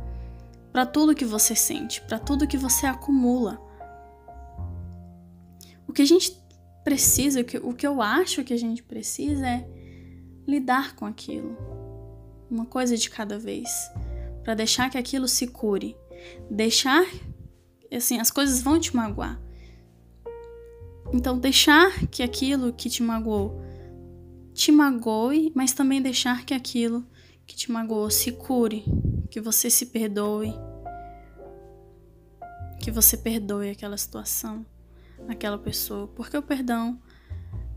para 0.73 0.85
tudo 0.85 1.15
que 1.15 1.25
você 1.25 1.55
sente, 1.55 2.03
para 2.03 2.19
tudo 2.19 2.47
que 2.47 2.59
você 2.59 2.87
acumula. 2.87 3.59
O 5.89 5.93
que 5.93 6.03
a 6.03 6.07
gente 6.07 6.46
precisa, 6.87 7.41
o 7.41 7.75
que, 7.75 7.85
eu 7.85 8.01
acho 8.01 8.45
que 8.45 8.55
a 8.55 8.57
gente 8.57 8.81
precisa 8.81 9.45
é 9.45 9.69
lidar 10.47 10.95
com 10.95 11.05
aquilo. 11.05 11.59
Uma 12.49 12.65
coisa 12.65 12.97
de 12.97 13.11
cada 13.11 13.41
vez. 13.41 13.69
Para 14.45 14.55
deixar 14.55 14.89
que 14.89 14.97
aquilo 14.97 15.27
se 15.27 15.49
cure. 15.49 15.97
Deixar. 16.49 17.05
Assim, 17.93 18.21
as 18.21 18.31
coisas 18.31 18.63
vão 18.63 18.79
te 18.79 18.95
magoar. 18.95 19.43
Então, 21.13 21.37
deixar 21.37 22.07
que 22.07 22.23
aquilo 22.23 22.73
que 22.73 22.89
te 22.89 23.03
magoou 23.03 23.61
te 24.55 24.71
magoe, 24.71 25.53
mas 25.57 25.73
também 25.73 26.01
deixar 26.01 26.47
que 26.47 26.55
aquilo 26.55 27.05
que 27.45 27.57
te 27.57 27.71
magoou 27.71 28.09
se 28.11 28.31
cure, 28.31 28.85
que 29.29 29.41
você 29.41 29.69
se 29.69 29.87
perdoe, 29.87 30.55
que 32.81 32.93
você 32.93 33.17
perdoe 33.17 33.71
aquela 33.71 33.97
situação, 33.97 34.65
aquela 35.29 35.59
pessoa, 35.59 36.09
porque 36.09 36.37
o 36.37 36.43
perdão 36.43 37.01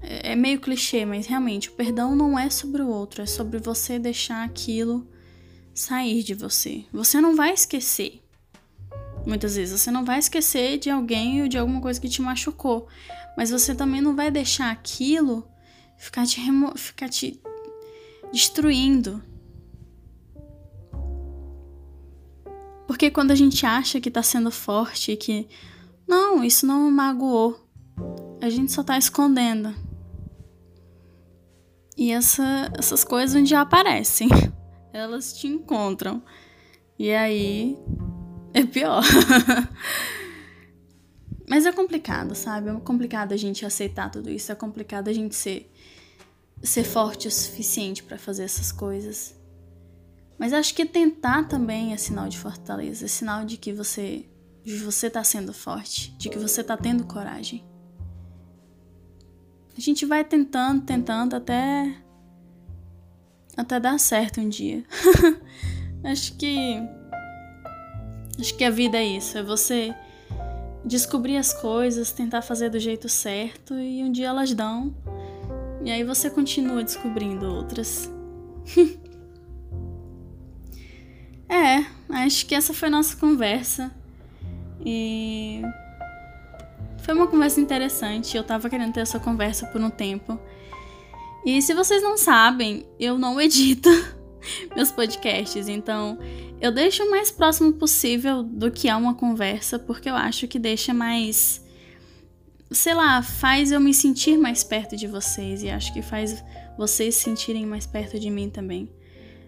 é 0.02 0.36
meio 0.36 0.60
clichê, 0.60 1.06
mas 1.06 1.28
realmente 1.28 1.70
o 1.70 1.74
perdão 1.74 2.16
não 2.16 2.38
é 2.38 2.50
sobre 2.50 2.82
o 2.82 2.88
outro, 2.88 3.22
é 3.22 3.26
sobre 3.26 3.60
você 3.60 4.00
deixar 4.00 4.44
aquilo 4.44 5.08
sair 5.74 6.24
de 6.24 6.34
você. 6.34 6.86
Você 6.92 7.20
não 7.20 7.36
vai 7.36 7.54
esquecer. 7.54 8.22
Muitas 9.26 9.56
vezes 9.56 9.80
você 9.80 9.92
não 9.92 10.06
vai 10.06 10.20
esquecer 10.20 10.78
de 10.78 10.90
alguém 10.90 11.42
ou 11.42 11.48
de 11.48 11.58
alguma 11.58 11.82
coisa 11.82 12.00
que 12.00 12.10
te 12.10 12.22
machucou, 12.22 12.88
mas 13.36 13.52
você 13.52 13.76
também 13.76 14.02
não 14.02 14.16
vai 14.16 14.32
deixar 14.32 14.72
aquilo 14.72 15.48
ficar 15.98 16.26
te, 16.26 16.40
remo 16.40 16.78
ficar 16.78 17.10
te 17.10 17.40
destruindo. 18.32 19.22
Porque 22.88 23.12
quando 23.12 23.32
a 23.32 23.36
gente 23.36 23.66
acha 23.66 24.02
que 24.02 24.10
tá 24.10 24.24
sendo 24.24 24.50
forte, 24.50 25.16
que 25.16 25.48
não, 26.10 26.44
isso 26.44 26.66
não 26.66 26.86
me 26.86 26.92
magoou, 26.92 27.70
a 28.42 28.50
gente 28.50 28.72
só 28.72 28.82
tá 28.82 28.98
escondendo. 28.98 29.76
E 31.96 32.12
essa, 32.12 32.72
essas 32.76 33.04
coisas 33.04 33.40
um 33.40 33.44
dia 33.44 33.62
aparecem. 33.62 34.28
Elas 34.92 35.34
te 35.34 35.46
encontram. 35.46 36.24
E 36.98 37.12
aí 37.12 37.78
é 38.54 38.66
pior. 38.66 39.04
Mas 41.48 41.68
é 41.68 41.72
complicado, 41.72 42.34
sabe? 42.34 42.70
É 42.70 42.74
complicado 42.80 43.34
a 43.34 43.38
gente 43.38 43.64
aceitar 43.64 44.10
tudo 44.10 44.32
isso. 44.32 44.52
É 44.52 44.56
complicado 44.56 45.10
a 45.10 45.14
gente 45.14 45.36
ser, 45.36 45.72
ser 46.64 46.86
forte 46.86 47.28
o 47.28 47.32
suficiente 47.32 48.02
para 48.02 48.18
fazer 48.18 48.44
essas 48.44 48.72
coisas. 48.72 49.36
Mas 50.40 50.54
acho 50.54 50.74
que 50.74 50.86
tentar 50.86 51.44
também 51.44 51.94
é 51.94 51.98
sinal 51.98 52.28
de 52.30 52.40
fortaleza, 52.40 53.06
é 53.06 53.08
sinal 53.08 53.46
de 53.46 53.58
que 53.58 53.72
você 53.74 54.26
de 54.70 54.78
você 54.78 55.10
tá 55.10 55.24
sendo 55.24 55.52
forte, 55.52 56.16
de 56.18 56.30
que 56.30 56.38
você 56.38 56.64
tá 56.64 56.78
tendo 56.78 57.04
coragem. 57.04 57.64
A 59.76 59.82
gente 59.82 60.06
vai 60.06 60.24
tentando, 60.24 60.86
tentando 60.86 61.36
até 61.36 61.96
até 63.58 63.80
dar 63.80 64.00
certo 64.00 64.40
um 64.40 64.48
dia. 64.48 64.86
acho 66.06 66.38
que 66.38 66.78
acho 68.40 68.56
que 68.56 68.64
a 68.64 68.70
vida 68.70 69.00
é 69.00 69.06
isso, 69.06 69.40
é 69.40 69.44
você 69.44 69.92
descobrir 70.86 71.38
as 71.38 71.52
coisas, 71.52 72.12
tentar 72.12 72.44
fazer 72.44 72.70
do 72.70 72.80
jeito 72.80 73.10
certo 73.10 73.74
e 73.74 74.04
um 74.04 74.12
dia 74.12 74.28
elas 74.28 74.54
dão. 74.54 74.96
E 75.84 75.90
aí 75.90 76.04
você 76.04 76.30
continua 76.30 76.84
descobrindo 76.84 77.52
outras. 77.52 78.08
é, 81.50 81.88
acho 82.10 82.46
que 82.46 82.54
essa 82.54 82.72
foi 82.72 82.88
a 82.88 82.92
nossa 82.92 83.18
conversa. 83.18 83.98
E 84.86 85.62
foi 87.00 87.14
uma 87.14 87.28
conversa 87.28 87.60
interessante. 87.60 88.36
Eu 88.38 88.44
tava 88.44 88.70
querendo 88.70 88.94
ter 88.94 89.02
essa 89.02 89.20
conversa 89.20 89.66
por 89.68 89.82
um 89.82 89.90
tempo. 89.90 90.40
E 91.46 91.62
se 91.62 91.74
vocês 91.74 92.02
não 92.04 92.18
sabem, 92.18 92.86
eu 93.00 93.18
não 93.18 93.40
edito 93.42 93.90
meus 94.76 94.92
podcasts, 94.92 95.68
então 95.68 96.18
eu 96.62 96.72
deixo 96.72 97.04
o 97.04 97.12
mais 97.12 97.30
próximo 97.30 97.74
possível 97.74 98.44
do 98.44 98.72
que 98.72 98.88
é 98.88 98.96
uma 98.96 99.14
conversa, 99.14 99.78
porque 99.78 100.10
eu 100.10 100.16
acho 100.16 100.48
que 100.48 100.60
deixa 100.60 100.94
mais. 100.94 101.64
Sei 102.72 102.94
lá, 102.94 103.22
faz 103.22 103.72
eu 103.72 103.80
me 103.80 103.94
sentir 103.94 104.38
mais 104.38 104.64
perto 104.64 104.96
de 104.96 105.08
vocês 105.08 105.64
e 105.64 105.70
acho 105.70 105.92
que 105.92 106.02
faz 106.02 106.44
vocês 106.78 107.16
se 107.16 107.24
sentirem 107.24 107.66
mais 107.66 107.88
perto 107.88 108.20
de 108.20 108.30
mim 108.30 108.50
também. 108.50 108.90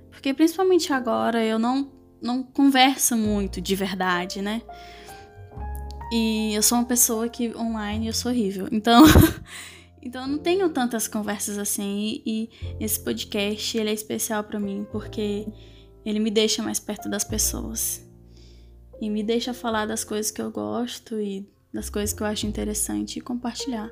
Porque 0.10 0.34
principalmente 0.34 0.92
agora 0.92 1.44
eu 1.44 1.60
não, 1.60 1.92
não 2.22 2.42
converso 2.42 3.16
muito 3.16 3.62
de 3.62 3.76
verdade, 3.76 4.42
né? 4.42 4.62
E 6.12 6.54
eu 6.54 6.62
sou 6.62 6.78
uma 6.78 6.86
pessoa 6.86 7.30
que 7.30 7.56
online 7.56 8.08
eu 8.08 8.14
sou 8.14 8.32
horrível. 8.32 8.68
Então, 8.70 9.06
então 10.02 10.24
eu 10.24 10.28
não 10.28 10.38
tenho 10.38 10.70
tantas 10.70 11.08
conversas 11.08 11.58
assim. 11.58 12.22
E, 12.26 12.50
e 12.80 12.84
esse 12.84 13.00
podcast 13.00 13.78
ele 13.78 13.90
é 13.90 13.94
especial 13.94 14.44
para 14.44 14.60
mim 14.60 14.86
porque 14.92 15.48
ele 16.06 16.20
me 16.20 16.30
deixa 16.30 16.62
mais 16.62 16.80
perto 16.80 17.10
das 17.10 17.24
pessoas. 17.24 18.06
E 19.00 19.10
me 19.10 19.24
deixa 19.24 19.54
falar 19.54 19.86
das 19.86 20.04
coisas 20.04 20.30
que 20.30 20.42
eu 20.42 20.52
gosto 20.52 21.20
e 21.20 21.50
das 21.74 21.90
coisas 21.90 22.14
que 22.14 22.22
eu 22.22 22.28
acho 22.28 22.46
interessante 22.46 23.18
e 23.18 23.22
compartilhar 23.22 23.90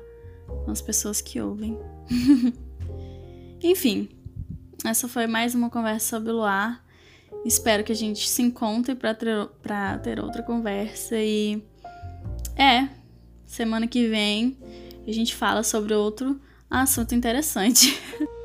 com 0.64 0.70
as 0.70 0.82
pessoas 0.82 1.22
que 1.22 1.40
ouvem. 1.40 1.78
Enfim, 3.62 4.10
essa 4.84 5.08
foi 5.08 5.26
mais 5.26 5.54
uma 5.54 5.70
conversa 5.70 6.16
sobre 6.16 6.32
o 6.32 6.36
luar. 6.36 6.84
Espero 7.44 7.82
que 7.82 7.92
a 7.92 7.96
gente 7.96 8.28
se 8.28 8.42
encontre 8.42 8.94
para 8.94 9.14
ter, 9.14 9.48
ter 10.02 10.20
outra 10.20 10.42
conversa 10.42 11.16
e 11.16 11.62
é, 12.60 12.88
semana 13.46 13.86
que 13.86 14.06
vem 14.06 14.58
a 15.06 15.12
gente 15.12 15.34
fala 15.34 15.62
sobre 15.62 15.94
outro 15.94 16.40
assunto 16.70 17.14
interessante. 17.14 17.98